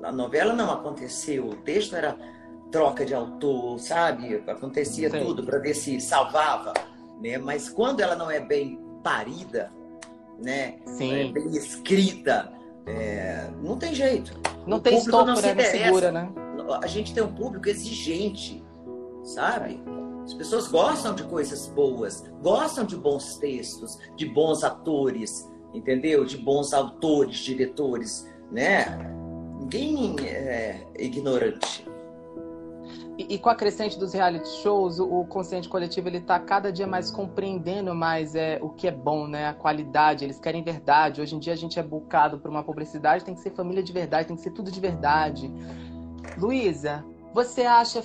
[0.03, 1.47] A novela não aconteceu.
[1.47, 2.15] O texto era
[2.71, 4.43] troca de autor, sabe?
[4.47, 5.25] Acontecia Sim.
[5.25, 6.73] tudo para ver se salvava,
[7.19, 7.39] né?
[7.39, 9.71] Mas quando ela não é bem parida,
[10.37, 10.77] né?
[10.85, 11.29] Sim.
[11.29, 12.51] É bem escrita,
[12.85, 14.39] é, não tem jeito.
[14.67, 15.55] Não o tem estofo, não se né?
[15.55, 16.29] Não segura, né?
[16.73, 18.63] A gente tem um público exigente,
[19.23, 19.81] sabe?
[20.23, 26.23] As pessoas gostam de coisas boas, gostam de bons textos, de bons atores, entendeu?
[26.23, 28.85] De bons autores, diretores, né?
[29.59, 31.89] Ninguém é ignorante.
[33.17, 36.71] E, e com a crescente dos reality shows, o, o consciente coletivo ele tá cada
[36.71, 39.47] dia mais compreendendo mais é, o que é bom, né?
[39.47, 41.21] A qualidade, eles querem verdade.
[41.21, 43.91] Hoje em dia a gente é bucado por uma publicidade, tem que ser família de
[43.91, 45.51] verdade, tem que ser tudo de verdade.
[46.37, 48.03] Luísa, você acha,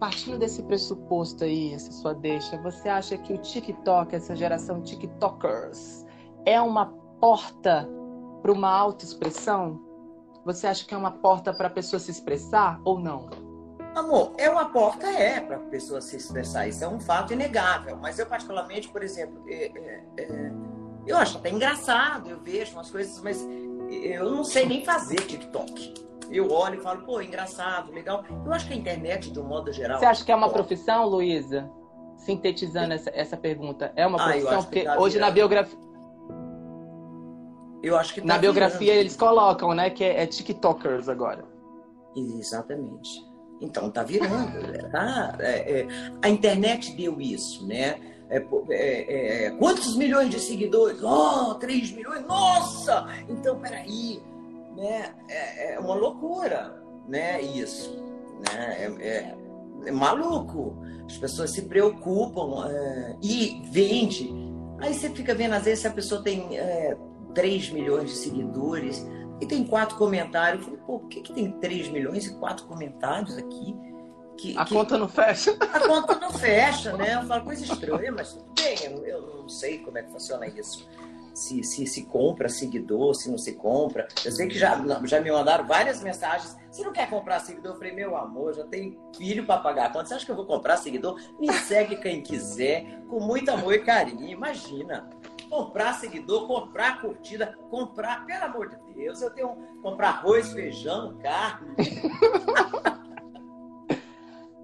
[0.00, 6.06] partindo desse pressuposto aí, essa sua deixa, você acha que o TikTok, essa geração TikTokers,
[6.46, 6.86] é uma
[7.20, 7.88] porta
[8.40, 9.80] para uma autoexpressão?
[10.44, 13.28] Você acha que é uma porta para a pessoa se expressar ou não?
[13.94, 16.66] Amor, é uma porta, é, para a pessoa se expressar.
[16.66, 17.96] Isso é um fato inegável.
[17.98, 20.52] Mas eu, particularmente, por exemplo, é, é, é,
[21.06, 23.46] eu acho até engraçado, eu vejo umas coisas, mas
[23.90, 26.11] eu não sei nem fazer TikTok.
[26.30, 28.24] Eu olho e falo, pô, engraçado, legal.
[28.44, 29.98] Eu acho que a internet, de um modo geral.
[29.98, 31.70] Você acha que é uma profissão, Luísa?
[32.16, 34.58] Sintetizando essa, essa pergunta, é uma Ah, profissão?
[34.60, 35.78] que Porque tá hoje na biografia,
[37.82, 39.00] Eu acho que tá na biografia virando.
[39.00, 41.44] eles colocam, né, que é, é TikTokers agora.
[42.16, 43.10] Exatamente.
[43.60, 44.88] Então tá virando, né?
[44.90, 45.36] tá?
[45.40, 45.88] É, é,
[46.22, 47.96] a internet deu isso, né?
[48.28, 48.38] É,
[48.70, 51.02] é, é, quantos milhões de seguidores?
[51.02, 52.24] Oh, 3 milhões?
[52.26, 53.06] Nossa!
[53.28, 54.22] Então, peraí,
[54.76, 55.14] né?
[55.28, 57.40] É, é uma loucura, né?
[57.40, 57.96] Isso,
[58.50, 58.76] né?
[58.78, 59.36] É, é-
[59.86, 60.76] é maluco.
[61.06, 64.32] As pessoas se preocupam é, e vende.
[64.80, 66.96] Aí você fica vendo, às vezes, se a pessoa tem é,
[67.34, 69.04] 3 milhões de seguidores,
[69.40, 70.60] e tem quatro comentários.
[70.62, 73.76] Eu falei, pô, por que, que tem 3 milhões e quatro comentários aqui?
[74.36, 75.50] Que, A que- conta não fecha.
[75.60, 77.14] a conta não fecha, né?
[77.14, 80.88] Eu falo coisa estranha, mas tudo bem, eu não sei como é que funciona isso.
[81.34, 84.06] Se, se se compra seguidor, se não se compra.
[84.24, 86.56] Eu sei que já, já me mandaram várias mensagens.
[86.70, 87.72] Você não quer comprar seguidor?
[87.72, 90.06] Eu falei, meu amor, já tenho filho para pagar conta.
[90.06, 91.20] Você acha que eu vou comprar seguidor?
[91.38, 94.28] Me segue quem quiser, com muito amor e carinho.
[94.28, 95.08] Imagina.
[95.48, 101.76] Comprar seguidor, comprar curtida, comprar, pelo amor de Deus, eu tenho comprar arroz, feijão, carne.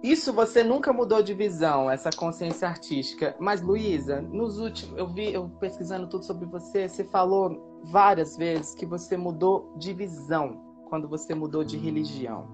[0.09, 3.37] Isso você nunca mudou de visão, essa consciência artística.
[3.39, 4.97] Mas, Luísa, nos últimos.
[4.97, 9.93] Eu vi, eu pesquisando tudo sobre você, você falou várias vezes que você mudou de
[9.93, 12.49] visão quando você mudou de religião.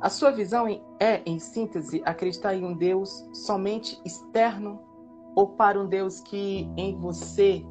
[0.00, 0.66] A sua visão
[0.98, 4.80] é, em síntese, acreditar em um Deus somente externo
[5.36, 7.64] ou para um Deus que em você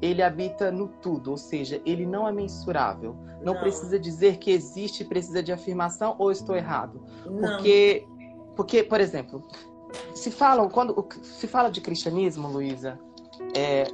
[0.00, 3.16] ele habita no tudo, ou seja, ele não é mensurável.
[3.40, 3.60] Não, Não.
[3.60, 7.00] precisa dizer que existe, precisa de afirmação ou estou errado.
[7.24, 7.38] Não.
[7.38, 8.04] Porque,
[8.56, 9.42] porque, por exemplo,
[10.14, 12.98] se falam quando se fala de cristianismo, Luísa,
[13.56, 13.84] é,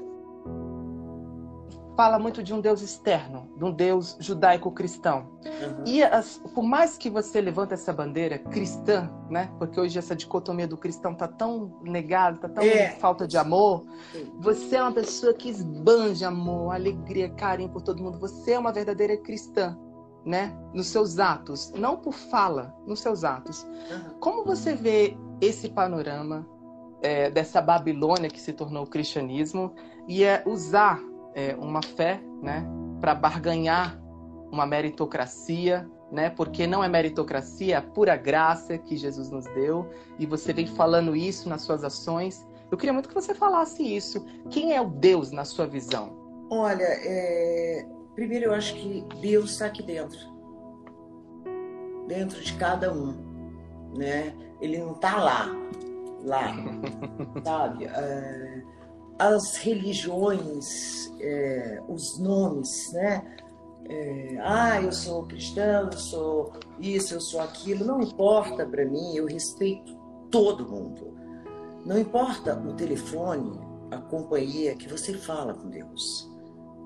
[1.97, 5.27] fala muito de um Deus externo, de um Deus judaico-cristão.
[5.45, 5.85] Uhum.
[5.85, 9.51] E as- por mais que você levante essa bandeira cristã, né?
[9.59, 12.91] Porque hoje essa dicotomia do cristão tá tão negada, tá tão É.
[13.01, 13.85] falta de amor.
[14.39, 18.17] Você é uma pessoa que esbanja amor, alegria, carinho por todo mundo.
[18.21, 19.77] Você é uma verdadeira cristã,
[20.25, 20.57] né?
[20.75, 23.67] Nos seus atos, não por fala, nos seus atos.
[24.21, 26.47] Como você vê esse panorama
[27.03, 29.75] é, dessa Babilônia que se tornou o cristianismo
[30.07, 31.01] e é usar
[31.35, 32.67] é, uma fé, né,
[33.01, 33.99] para barganhar
[34.51, 36.31] uma meritocracia, né?
[36.31, 40.67] Porque não é meritocracia, é a pura graça que Jesus nos deu e você vem
[40.67, 42.47] falando isso nas suas ações.
[42.71, 44.25] Eu queria muito que você falasse isso.
[44.51, 46.17] Quem é o Deus na sua visão?
[46.51, 47.87] Olha, é,
[48.19, 50.19] primeiro eu acho que Deus está aqui dentro.
[52.09, 53.13] Dentro de cada um,
[53.97, 54.35] né?
[54.61, 55.47] Ele não está lá,
[56.25, 56.53] lá,
[57.45, 57.85] sabe?
[57.85, 58.63] É,
[59.21, 63.37] as religiões, é, os nomes, né?
[63.89, 67.85] É, ah, eu sou cristão, eu sou isso, eu sou aquilo.
[67.85, 69.97] Não importa para mim, eu respeito
[70.29, 71.17] todo mundo.
[71.87, 73.61] Não importa o telefone,
[73.93, 76.29] a companhia que você fala com Deus.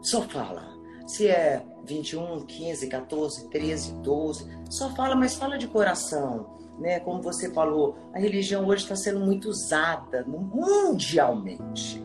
[0.03, 0.82] Só fala.
[1.07, 6.59] Se é 21, 15, 14, 13, 12, só fala, mas fala de coração.
[6.79, 7.01] Né?
[7.01, 12.03] Como você falou, a religião hoje está sendo muito usada mundialmente.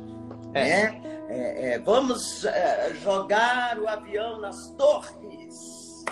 [0.53, 0.91] É.
[0.91, 1.01] Né?
[1.29, 6.05] É, é, vamos é, jogar o avião nas torres.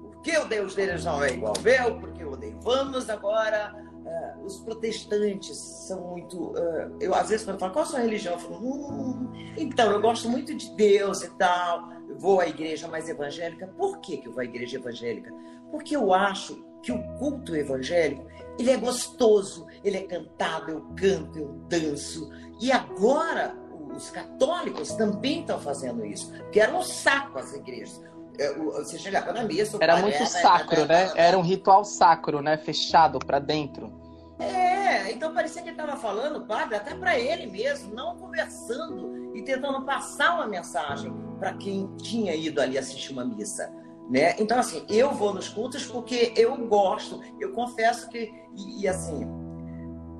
[0.00, 2.56] Porque o Deus deles não é igual ao meu, porque eu odeio.
[2.62, 6.50] Vamos agora Uh, os protestantes são muito.
[6.50, 9.92] Uh, eu às vezes quando eu falo qual a sua religião, eu falo, hum, então
[9.92, 11.88] eu gosto muito de Deus e tal.
[12.22, 13.66] Vou à igreja mais evangélica.
[13.76, 15.34] Por que, que eu vou à igreja evangélica?
[15.72, 18.24] Porque eu acho que o culto evangélico
[18.56, 22.30] ele é gostoso, ele é cantado, eu canto, eu danço.
[22.60, 23.56] E agora
[23.92, 28.00] os católicos também estão fazendo isso, que era um saco as igrejas.
[28.38, 29.76] É, você chegava na missa.
[29.80, 31.10] Era muito sacro, né?
[31.16, 32.56] Era um ritual sacro, né?
[32.56, 33.92] Fechado para dentro.
[34.38, 39.42] É, então parecia que ele estava falando, padre, até para ele mesmo, não conversando e
[39.42, 43.68] tentando passar uma mensagem para quem tinha ido ali assistir uma missa.
[44.08, 44.36] Né?
[44.38, 49.26] Então, assim, eu vou nos cultos porque eu gosto, eu confesso que, e, e assim,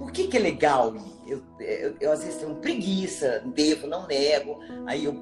[0.00, 0.92] por que, que é legal?
[1.24, 5.14] Eu, eu, eu, às vezes tenho preguiça, devo, não nego, aí eu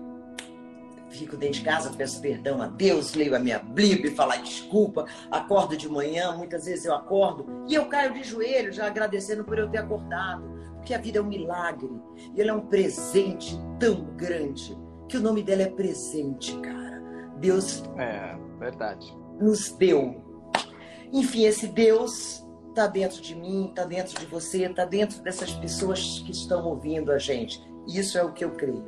[1.11, 5.77] fico dentro de casa, peço perdão a Deus, leio a minha Bíblia, falar desculpa, acordo
[5.77, 9.69] de manhã, muitas vezes eu acordo e eu caio de joelho já agradecendo por eu
[9.69, 11.91] ter acordado, porque a vida é um milagre
[12.35, 14.75] e ela é um presente tão grande
[15.11, 17.01] que o nome dela é presente, cara.
[17.39, 20.23] Deus é verdade nos deu.
[21.13, 26.21] Enfim, esse Deus está dentro de mim, está dentro de você, está dentro dessas pessoas
[26.25, 27.61] que estão ouvindo a gente.
[27.89, 28.85] Isso é o que eu creio.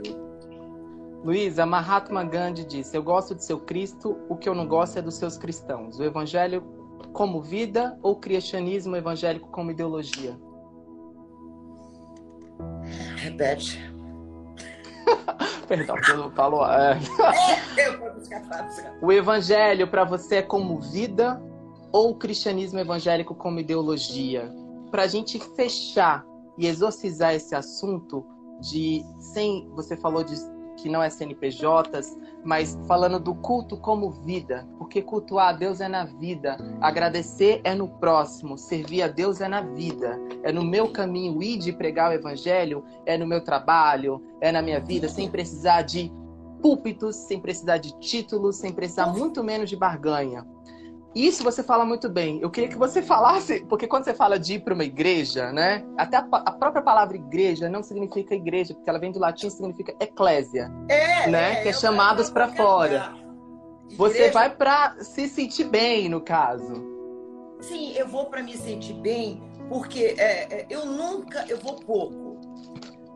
[1.24, 5.02] Luísa, Mahatma Gandhi disse: Eu gosto de seu Cristo, o que eu não gosto é
[5.02, 5.98] dos seus cristãos.
[5.98, 6.62] O evangelho
[7.12, 10.36] como vida ou o cristianismo evangélico como ideologia?
[13.16, 13.80] Repete.
[15.68, 16.66] Perdão, você falou.
[16.66, 16.98] É...
[19.00, 21.40] o evangelho para você é como vida
[21.92, 24.50] ou o cristianismo evangélico como ideologia?
[24.90, 26.24] Para a gente fechar
[26.58, 28.26] e exorcizar esse assunto
[28.60, 30.34] de sem você falou de
[30.76, 35.88] que não é CNPJs, mas falando do culto como vida, porque cultuar a Deus é
[35.88, 40.90] na vida, agradecer é no próximo, servir a Deus é na vida, é no meu
[40.90, 45.30] caminho ir de pregar o evangelho, é no meu trabalho, é na minha vida, sem
[45.30, 46.12] precisar de
[46.60, 50.46] púlpitos, sem precisar de títulos, sem precisar muito menos de barganha.
[51.14, 52.40] Isso você fala muito bem.
[52.40, 55.84] Eu queria que você falasse, porque quando você fala de ir para uma igreja, né?
[55.96, 59.94] Até a, a, própria palavra igreja não significa igreja, porque ela vem do latim significa
[60.00, 61.60] eclésia, é, né?
[61.60, 63.14] É, que é chamados para fora.
[63.96, 66.82] Você vai para se sentir bem, no caso.
[67.60, 72.40] Sim, eu vou para me sentir bem, porque é, é, eu nunca, eu vou pouco.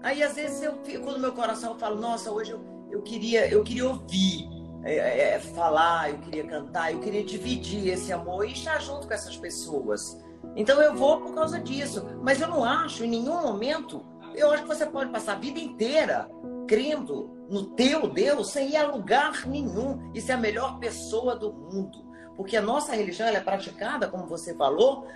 [0.02, 3.48] Aí às vezes eu fico no meu coração, eu falo, nossa, hoje eu, eu queria,
[3.48, 4.55] eu queria ouvir
[4.86, 9.08] é, é, é, falar, eu queria cantar, eu queria dividir esse amor e estar junto
[9.08, 10.24] com essas pessoas.
[10.54, 12.06] Então eu vou por causa disso.
[12.22, 15.58] Mas eu não acho em nenhum momento, eu acho que você pode passar a vida
[15.58, 16.30] inteira
[16.68, 21.52] crendo no teu Deus sem ir a lugar nenhum e ser a melhor pessoa do
[21.52, 22.06] mundo.
[22.36, 25.06] Porque a nossa religião é praticada, como você falou,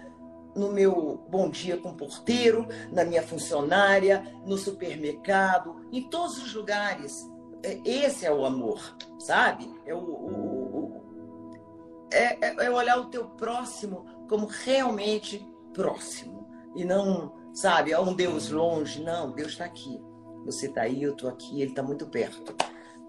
[0.57, 7.31] no meu bom dia com porteiro, na minha funcionária, no supermercado, em todos os lugares.
[7.63, 9.71] É, esse é o amor, sabe?
[9.85, 11.01] É, o, o, o
[12.13, 16.49] é, é, é, olhar o teu próximo como realmente próximo.
[16.75, 19.03] E não, sabe, é um Deus longe.
[19.03, 20.01] Não, Deus está aqui.
[20.45, 22.55] Você está aí, eu estou aqui, ele está muito perto.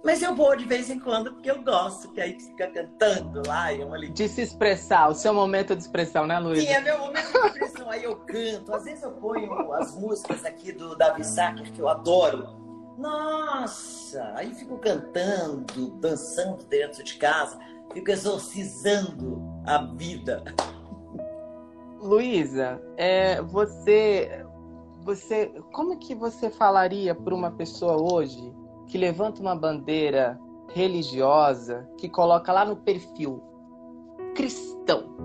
[0.04, 3.72] Mas eu vou de vez em quando porque eu gosto, que aí fica cantando lá.
[3.72, 6.64] É uma de se expressar, o seu momento de expressão, né, Luiz?
[6.64, 7.90] Sim, é meu momento de expressão.
[7.90, 8.74] aí eu canto.
[8.74, 12.61] Às vezes eu ponho as músicas aqui do Davi Sacker, que eu adoro
[13.02, 14.32] nossa!
[14.36, 17.60] Aí fico cantando, dançando dentro de casa,
[17.92, 20.44] fico exorcizando a vida.
[22.00, 24.46] Luísa, é, você,
[25.04, 28.54] você, como que você falaria para uma pessoa hoje
[28.88, 30.40] que levanta uma bandeira
[30.70, 33.44] religiosa, que coloca lá no perfil
[34.36, 35.16] cristão,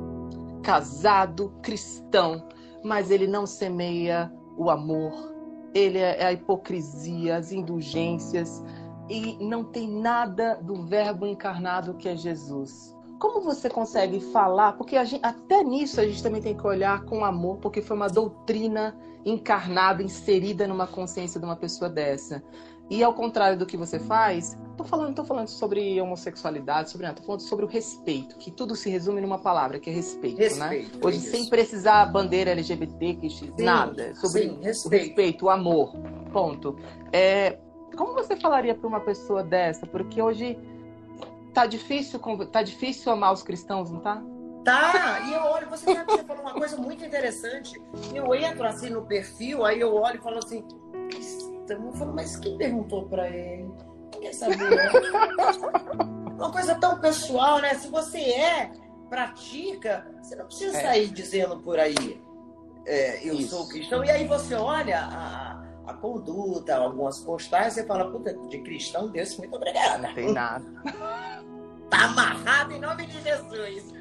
[0.62, 2.46] casado cristão,
[2.84, 5.35] mas ele não semeia o amor,
[5.76, 8.64] ele é, a hipocrisia, as indulgências
[9.10, 12.96] e não tem nada do Verbo encarnado que é Jesus.
[13.18, 14.72] Como você consegue falar?
[14.72, 18.08] Porque gente, até nisso a gente também tem que olhar com amor, porque foi uma
[18.08, 22.42] doutrina encarnada, inserida numa consciência de uma pessoa dessa.
[22.88, 27.22] E ao contrário do que você faz, tô falando, tô falando sobre homossexualidade, sobre, tô
[27.22, 30.44] falando sobre o respeito, que tudo se resume numa palavra, que é respeito, né?
[30.44, 31.00] respeito né?
[31.04, 31.30] Hoje, isso.
[31.30, 34.86] sem precisar bandeira LGBT, que sim, nada, sobre sim, respeito.
[34.86, 35.92] o respeito, o amor.
[36.32, 36.76] ponto.
[37.12, 37.58] É,
[37.96, 39.86] como você falaria para uma pessoa dessa?
[39.86, 40.58] Porque hoje
[41.52, 42.20] tá difícil,
[42.52, 44.22] tá difícil amar os cristãos, não tá?
[44.62, 47.80] Tá, e eu olho, você sabe que você falou uma coisa muito interessante.
[48.12, 50.64] Eu entro assim no perfil, aí eu olho e falo assim,
[51.66, 53.70] cristão, eu falo, mas quem perguntou para ele?
[54.20, 54.56] Quer saber?
[56.36, 57.74] uma coisa tão pessoal, né?
[57.74, 58.70] Se você é,
[59.08, 60.82] pratica, você não precisa é.
[60.82, 62.22] sair dizendo por aí,
[62.86, 63.50] é, eu Isso.
[63.50, 64.04] sou cristão.
[64.04, 69.36] E aí você olha a, a conduta, algumas postagens, você fala, puta, de cristão, Deus,
[69.36, 70.06] muito obrigada.
[70.06, 70.64] Não tem nada.
[71.90, 73.94] Tá amarrado em nome de Jesus.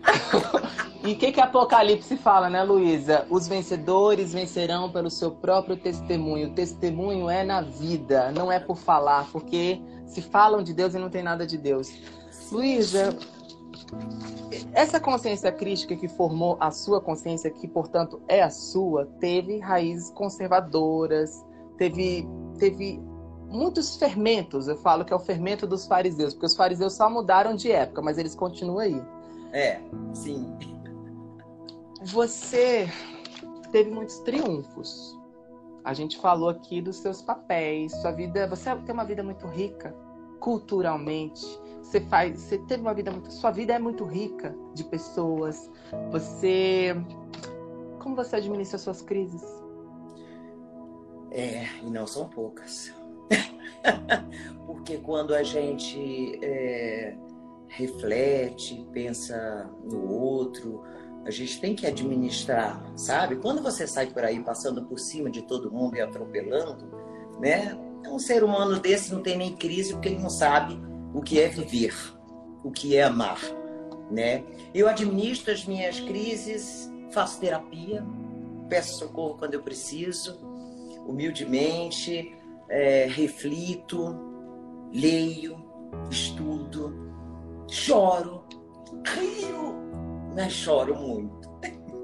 [1.04, 3.26] e o que, que Apocalipse fala, né, Luísa?
[3.30, 6.50] Os vencedores vencerão pelo seu próprio testemunho.
[6.50, 10.98] O testemunho é na vida, não é por falar, porque se falam de Deus e
[10.98, 11.92] não tem nada de Deus.
[12.52, 13.16] Luísa,
[14.74, 20.10] essa consciência crítica que formou a sua consciência, que portanto é a sua, teve raízes
[20.12, 21.46] conservadoras,
[21.78, 22.28] teve,
[22.58, 23.02] teve
[23.56, 24.68] muitos fermentos.
[24.68, 28.02] Eu falo que é o fermento dos fariseus, porque os fariseus só mudaram de época,
[28.02, 29.02] mas eles continuam aí.
[29.52, 29.80] É,
[30.14, 30.56] sim.
[32.04, 32.88] Você
[33.72, 35.18] teve muitos triunfos.
[35.84, 38.48] A gente falou aqui dos seus papéis, sua vida.
[38.48, 39.96] Você tem uma vida muito rica
[40.40, 41.44] culturalmente.
[41.82, 45.70] Você faz, você teve uma vida muito, sua vida é muito rica de pessoas.
[46.12, 46.96] Você,
[48.00, 49.44] como você administra suas crises?
[51.32, 52.94] É, e não são poucas.
[54.66, 57.16] Porque quando a gente é,
[57.68, 60.84] reflete, pensa no outro,
[61.26, 63.38] a gente tem que administrar, sabe?
[63.38, 66.86] Quando você sai por aí passando por cima de todo mundo e atropelando,
[67.40, 67.76] né?
[68.08, 70.80] Um ser humano desse não tem nem crise porque ele não sabe
[71.14, 71.96] o que é viver,
[72.64, 73.40] o que é amar,
[74.12, 74.44] né?
[74.74, 78.06] Eu administro as minhas crises, faço terapia,
[78.70, 80.38] peço socorro quando eu preciso,
[81.08, 82.35] humildemente,
[82.70, 84.16] é, reflito,
[84.94, 85.58] leio,
[86.10, 86.94] estudo,
[87.70, 88.44] choro,
[89.08, 89.76] rio,
[90.36, 91.46] mas choro muito.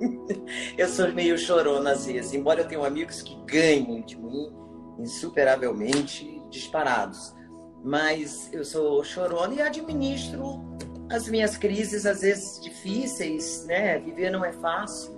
[0.77, 4.51] eu sou meio chorona às vezes, embora eu tenha amigos que ganham de mim
[4.99, 7.35] insuperavelmente disparados.
[7.83, 10.71] Mas eu sou chorona e administro
[11.09, 13.99] as minhas crises, às vezes difíceis, né?
[13.99, 15.13] Viver não é fácil,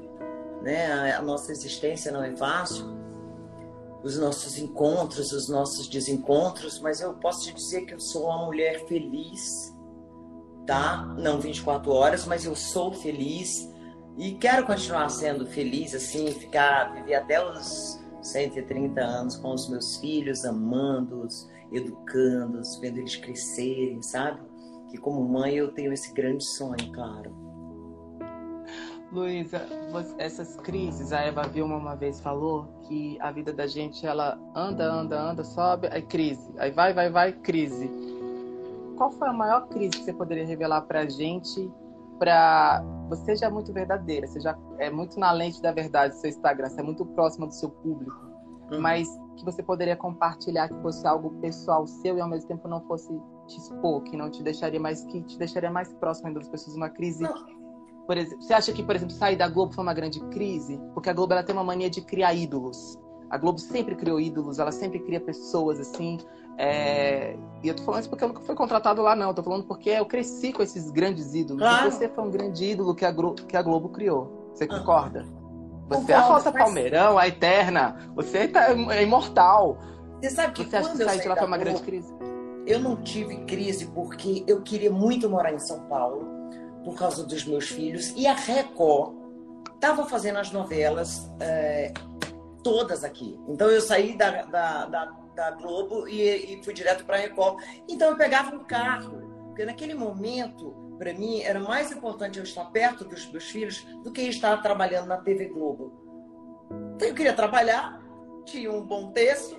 [0.62, 1.12] né?
[1.14, 3.03] A nossa existência não é fácil
[4.04, 8.45] os nossos encontros, os nossos desencontros, mas eu posso te dizer que eu sou uma
[8.45, 9.74] mulher feliz,
[10.68, 11.06] tá?
[11.18, 13.70] Não 24 horas, mas eu sou feliz
[14.18, 19.97] e quero continuar sendo feliz, assim, ficar, viver até os 130 anos com os meus
[19.97, 24.41] filhos, amando-os, educando-os, vendo eles crescerem, sabe?
[24.89, 27.53] Que como mãe eu tenho esse grande sonho, claro.
[29.14, 29.61] Luísa,
[30.18, 34.91] essas crises, a Eva Vilma uma vez falou que a vida da gente, ela anda,
[34.91, 36.51] anda, anda, sobe, aí crise.
[36.57, 37.91] Aí vai, vai, vai, crise.
[38.97, 41.72] Qual foi a maior crise que você poderia revelar pra gente?
[42.18, 42.84] Pra...
[43.09, 46.32] Você já é muito verdadeira, você já é muito na lente da verdade do seu
[46.32, 48.20] Instagram, você é muito próxima do seu público.
[48.72, 48.82] Uhum.
[48.82, 49.07] Mas
[49.38, 53.14] que você poderia compartilhar que fosse algo pessoal seu e ao mesmo tempo não fosse
[53.47, 56.89] te expor, que não te deixaria mais, que te deixaria mais próximo das pessoas, uma
[56.89, 57.22] crise...
[57.22, 57.53] Não
[58.06, 60.80] por exemplo, você acha que, por exemplo, sair da Globo foi uma grande crise?
[60.93, 62.99] Porque a Globo ela tem uma mania de criar ídolos.
[63.30, 66.20] A Globo sempre criou ídolos, ela sempre cria pessoas assim.
[66.58, 67.36] É...
[67.64, 69.30] E eu tô falando isso porque eu nunca fui contratado lá, não.
[69.30, 71.62] Eu tô falando porque eu cresci com esses grandes ídolos.
[71.62, 71.88] Claro.
[71.88, 73.34] E você foi um grande ídolo que a, Glo...
[73.34, 74.51] que a Globo criou.
[74.54, 75.24] Você concorda?
[75.24, 76.64] Você Concordo, é a Rosa mas...
[76.64, 77.95] Palmeirão, a Eterna.
[78.16, 79.78] Você tá, é imortal.
[80.22, 82.14] Você sabe que você acha que sair de lá foi uma Globo, grande crise?
[82.68, 86.43] Eu não tive crise porque eu queria muito morar em São Paulo
[86.84, 88.13] por causa dos meus filhos.
[88.15, 89.15] E a Record
[89.75, 91.93] estava fazendo as novelas é,
[92.63, 93.39] todas aqui.
[93.47, 95.05] Então eu saí da, da, da,
[95.36, 96.21] da Globo e,
[96.53, 97.61] e, fui direto para a Record.
[97.88, 102.65] Então eu pegava um carro, porque naquele momento, para mim, era mais importante eu estar
[102.65, 105.91] perto dos meus filhos do que estar trabalhando na TV Globo.
[106.95, 108.01] Então eu queria trabalhar,
[108.45, 109.57] tinha um bom texto,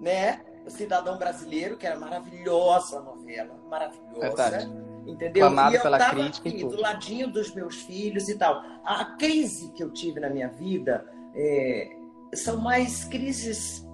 [0.00, 0.40] né?
[0.64, 4.20] O Cidadão Brasileiro, que era maravilhosa a novela, maravilhosa.
[4.20, 5.46] Verdade entendeu?
[5.46, 8.62] Clamado e eu pela crítica aqui, do ladinho dos meus filhos e tal.
[8.84, 11.96] A crise que eu tive na minha vida é,
[12.34, 13.86] são mais crises.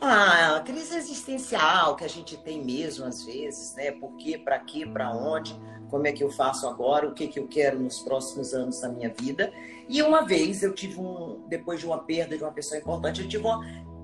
[0.00, 3.90] Ah, crise existencial que a gente tem mesmo às vezes, né?
[3.90, 5.58] Por quê, para quê, para onde,
[5.90, 8.88] como é que eu faço agora, o que, que eu quero nos próximos anos da
[8.88, 9.52] minha vida.
[9.88, 13.28] E uma vez eu tive um, depois de uma perda de uma pessoa importante, eu
[13.28, 13.60] tive uma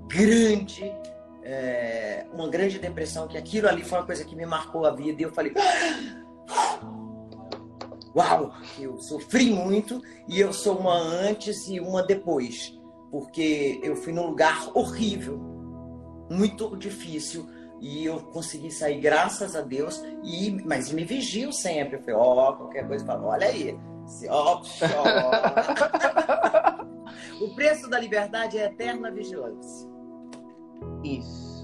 [0.09, 0.92] grande
[1.45, 5.20] é, uma grande depressão, que aquilo ali foi uma coisa que me marcou a vida.
[5.20, 5.53] E eu falei,
[8.16, 12.76] uau, eu sofri muito e eu sou uma antes e uma depois.
[13.11, 15.38] porque eu fui num lugar horrível,
[16.28, 17.49] muito difícil,
[17.80, 21.97] e eu consegui sair, graças a Deus, e, mas me vigio sempre.
[21.97, 24.90] Eu falei, ó, oh, qualquer coisa, falo, olha aí, se offshore.
[27.40, 29.93] o preço da liberdade é eterna vigilância.
[31.19, 31.55] Isso.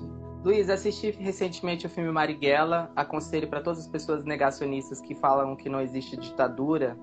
[0.43, 2.91] Luiz, assisti recentemente o filme Marighella.
[2.97, 6.97] Aconselho para todas as pessoas negacionistas que falam que não existe ditadura.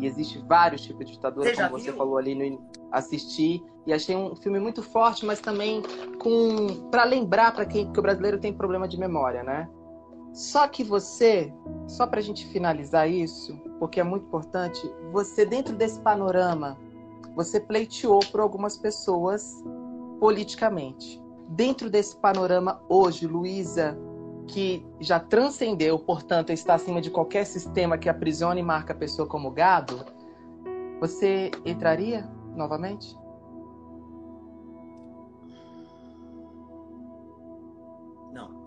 [0.00, 4.14] E existe vários tipos de ditadura, você como você falou ali no assistir e achei
[4.14, 5.82] um filme muito forte, mas também
[6.20, 9.68] com para lembrar para quem que o brasileiro tem problema de memória, né?
[10.32, 11.52] Só que você,
[11.88, 14.80] só para a gente finalizar isso, porque é muito importante,
[15.10, 16.78] você dentro desse panorama,
[17.34, 19.52] você pleiteou por algumas pessoas
[20.20, 23.96] politicamente dentro desse panorama hoje, Luísa,
[24.46, 29.26] que já transcendeu, portanto, está acima de qualquer sistema que aprisione e marca a pessoa
[29.26, 30.04] como gado,
[31.00, 33.16] você entraria novamente?
[38.32, 38.64] Não.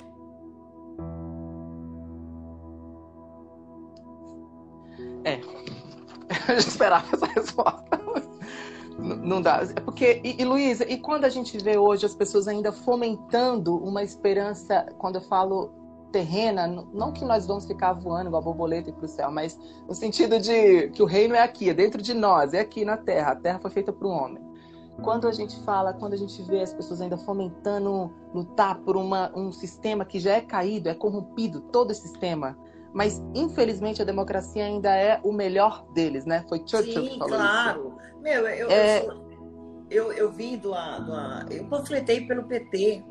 [5.24, 5.40] É.
[6.52, 7.91] Eu esperava essa resposta
[9.02, 9.62] não dá.
[9.76, 13.76] É porque, e, e Luísa, e quando a gente vê hoje as pessoas ainda fomentando
[13.78, 15.72] uma esperança, quando eu falo
[16.12, 19.96] terrena, não que nós vamos ficar voando igual borboleta e para o céu, mas no
[19.96, 23.32] sentido de que o reino é aqui, é dentro de nós, é aqui na terra.
[23.32, 24.44] A terra foi feita para o homem.
[25.02, 29.32] Quando a gente fala, quando a gente vê as pessoas ainda fomentando lutar por uma,
[29.36, 32.58] um sistema que já é caído, é corrompido, todo esse sistema,
[32.94, 36.46] mas infelizmente a democracia ainda é o melhor deles, né?
[36.48, 37.80] Foi Churchill Sim, que falou claro.
[37.80, 38.22] isso.
[38.22, 39.06] Meu, eu, é...
[39.06, 39.26] eu,
[39.90, 43.04] eu, eu vim do, do eu panfletei pelo PT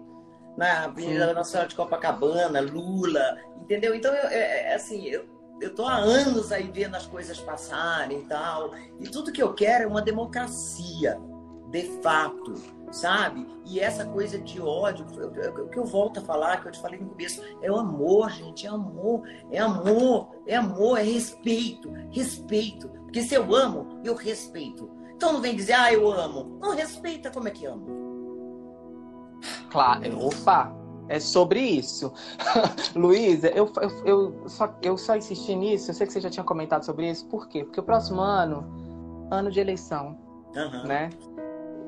[0.57, 3.95] na Avenida da Nossa Senhora de Copacabana, Lula, entendeu?
[3.95, 5.25] Então eu, é, é, assim, eu
[5.61, 9.53] eu tô há anos aí vendo as coisas passarem e tal, e tudo que eu
[9.53, 11.21] quero é uma democracia,
[11.71, 12.55] de fato
[12.93, 13.47] sabe?
[13.65, 17.01] E essa coisa de ódio, o que eu volto a falar, que eu te falei
[17.01, 22.89] no começo, é o amor, gente, é amor, é amor, é amor, é respeito, respeito.
[22.89, 24.91] Porque se eu amo, eu respeito.
[25.15, 26.59] Então não vem dizer, ah, eu amo.
[26.61, 28.11] Não respeita como é que amo.
[29.71, 30.75] Claro, opa,
[31.09, 32.13] é sobre isso.
[32.95, 36.45] Luísa, eu, eu, eu, só, eu só insisti nisso, eu sei que você já tinha
[36.45, 37.65] comentado sobre isso, por quê?
[37.65, 40.19] Porque o próximo ano, ano de eleição,
[40.57, 40.87] uhum.
[40.87, 41.11] né?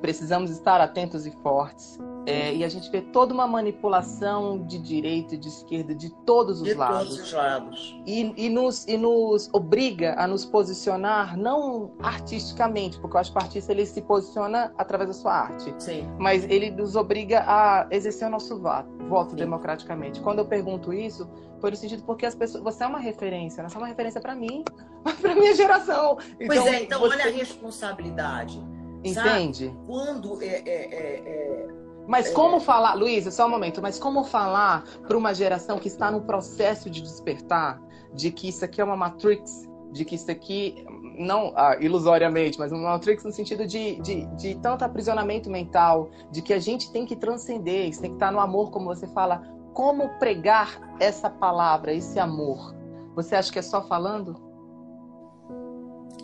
[0.03, 1.98] Precisamos estar atentos e fortes.
[2.26, 6.61] É, e a gente vê toda uma manipulação de direita e de esquerda, de todos
[6.61, 7.09] os de lados.
[7.09, 8.03] Todos os lados.
[8.07, 13.38] E, e, nos, e nos obriga a nos posicionar, não artisticamente, porque eu acho que
[13.38, 15.74] o artista ele se posiciona através da sua arte.
[15.78, 16.09] Sim.
[16.18, 20.20] Mas ele nos obriga a exercer o nosso voto, voto democraticamente.
[20.20, 21.28] Quando eu pergunto isso,
[21.61, 23.68] foi no sentido porque as pessoas, você é uma referência, né?
[23.68, 24.64] você é uma referência para mim,
[25.20, 26.18] para minha geração.
[26.38, 27.14] Então, pois é, então você...
[27.14, 28.72] olha a responsabilidade
[29.05, 29.66] Entende?
[29.66, 29.78] Sabe?
[29.86, 32.32] Quando é, é, é, é mas é.
[32.32, 36.22] como falar, Luísa, só um momento, mas como falar para uma geração que está no
[36.22, 37.80] processo de despertar
[38.14, 40.84] de que isso aqui é uma Matrix, de que isso aqui,
[41.18, 46.42] não ah, ilusoriamente, mas uma Matrix no sentido de, de, de tanto aprisionamento mental, de
[46.42, 49.42] que a gente tem que transcender, isso tem que estar no amor, como você fala.
[49.72, 52.74] Como pregar essa palavra, esse amor?
[53.14, 54.36] Você acha que é só falando?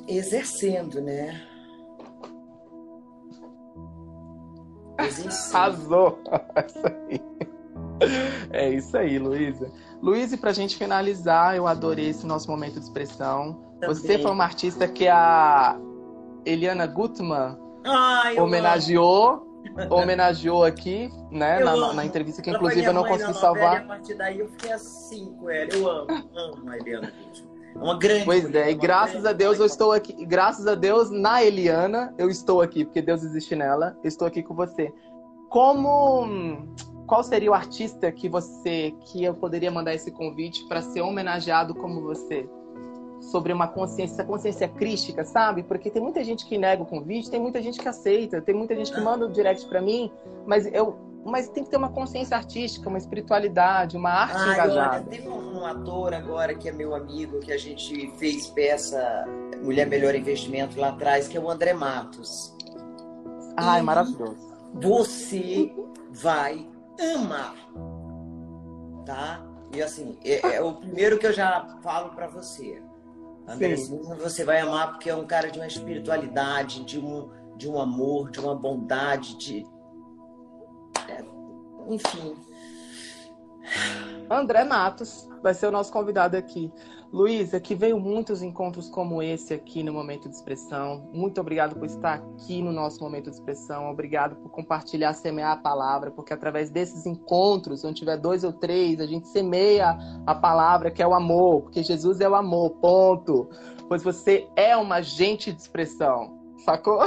[0.07, 1.41] Exercendo, né?
[5.55, 6.19] Arrasou!
[8.53, 9.71] É isso aí, Luísa.
[10.01, 13.55] Luísa, para a gente finalizar, eu adorei esse nosso momento de expressão.
[13.81, 13.97] Também.
[13.97, 15.77] Você foi uma artista que a
[16.45, 19.47] Eliana Gutmann Ai, homenageou.
[19.91, 21.59] Homenageou aqui, né?
[21.59, 23.79] Na, na, entrevista que, inclusive, eu não consegui salvar.
[23.79, 25.71] a partir daí eu fiquei assim com ela.
[25.73, 27.48] Eu amo, amo a Eliana Gutmann.
[27.75, 28.25] É uma grande.
[28.25, 30.25] Pois é, e graças a Deus eu estou aqui.
[30.25, 33.97] Graças a Deus, na Eliana, eu estou aqui, porque Deus existe nela.
[34.03, 34.93] Eu estou aqui com você.
[35.49, 36.67] Como.
[37.07, 38.95] Qual seria o artista que você.
[39.07, 42.49] que eu poderia mandar esse convite para ser homenageado como você?
[43.21, 45.63] Sobre uma consciência, consciência crística, sabe?
[45.63, 48.77] Porque tem muita gente que nega o convite, tem muita gente que aceita, tem muita
[48.77, 50.11] gente que manda o direct para mim,
[50.47, 55.07] mas eu, mas tem que ter uma consciência artística, uma espiritualidade, uma arte ah, engajada.
[55.11, 59.25] Olha, um, ator agora que é meu amigo, que a gente fez peça
[59.63, 62.55] Mulher Melhor Investimento lá atrás, que é o André Matos.
[63.57, 64.37] Ai, e maravilhoso.
[64.75, 65.75] Você
[66.11, 66.67] vai
[67.15, 67.55] amar,
[69.05, 69.45] tá?
[69.75, 72.83] E assim, é, é o primeiro que eu já falo para você.
[73.47, 73.75] André,
[74.21, 78.31] você vai amar porque é um cara de uma espiritualidade, de um, de um amor,
[78.31, 79.67] de uma bondade, de
[81.89, 82.37] enfim.
[84.31, 86.71] André Matos vai ser o nosso convidado aqui.
[87.11, 91.09] Luísa, que veio muitos encontros como esse aqui no Momento de Expressão.
[91.13, 93.91] Muito obrigado por estar aqui no nosso Momento de Expressão.
[93.91, 99.01] Obrigado por compartilhar, semear a palavra, porque através desses encontros, onde tiver dois ou três,
[99.01, 103.49] a gente semeia a palavra que é o amor, porque Jesus é o amor, ponto.
[103.89, 107.01] Pois você é uma agente de expressão sacou?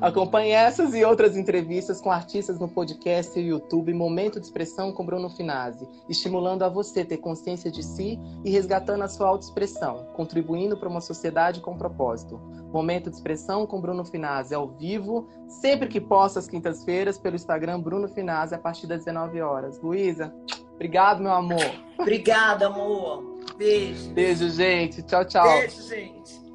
[0.00, 5.04] Acompanhe essas e outras entrevistas com artistas no podcast e YouTube Momento de Expressão com
[5.04, 10.76] Bruno Finazzi, estimulando a você ter consciência de si e resgatando a sua autoexpressão, contribuindo
[10.76, 12.40] para uma sociedade com propósito.
[12.72, 17.80] Momento de Expressão com Bruno Finazzi ao vivo, sempre que possa às quintas-feiras pelo Instagram
[17.80, 19.80] Bruno Finazzi a partir das 19 horas.
[19.80, 20.34] Luísa,
[20.74, 21.72] obrigado meu amor.
[21.98, 23.38] Obrigada, amor.
[23.56, 24.10] Beijo.
[24.10, 25.02] Beijo, gente.
[25.02, 25.48] Tchau, tchau.
[25.48, 26.47] Beijo, gente.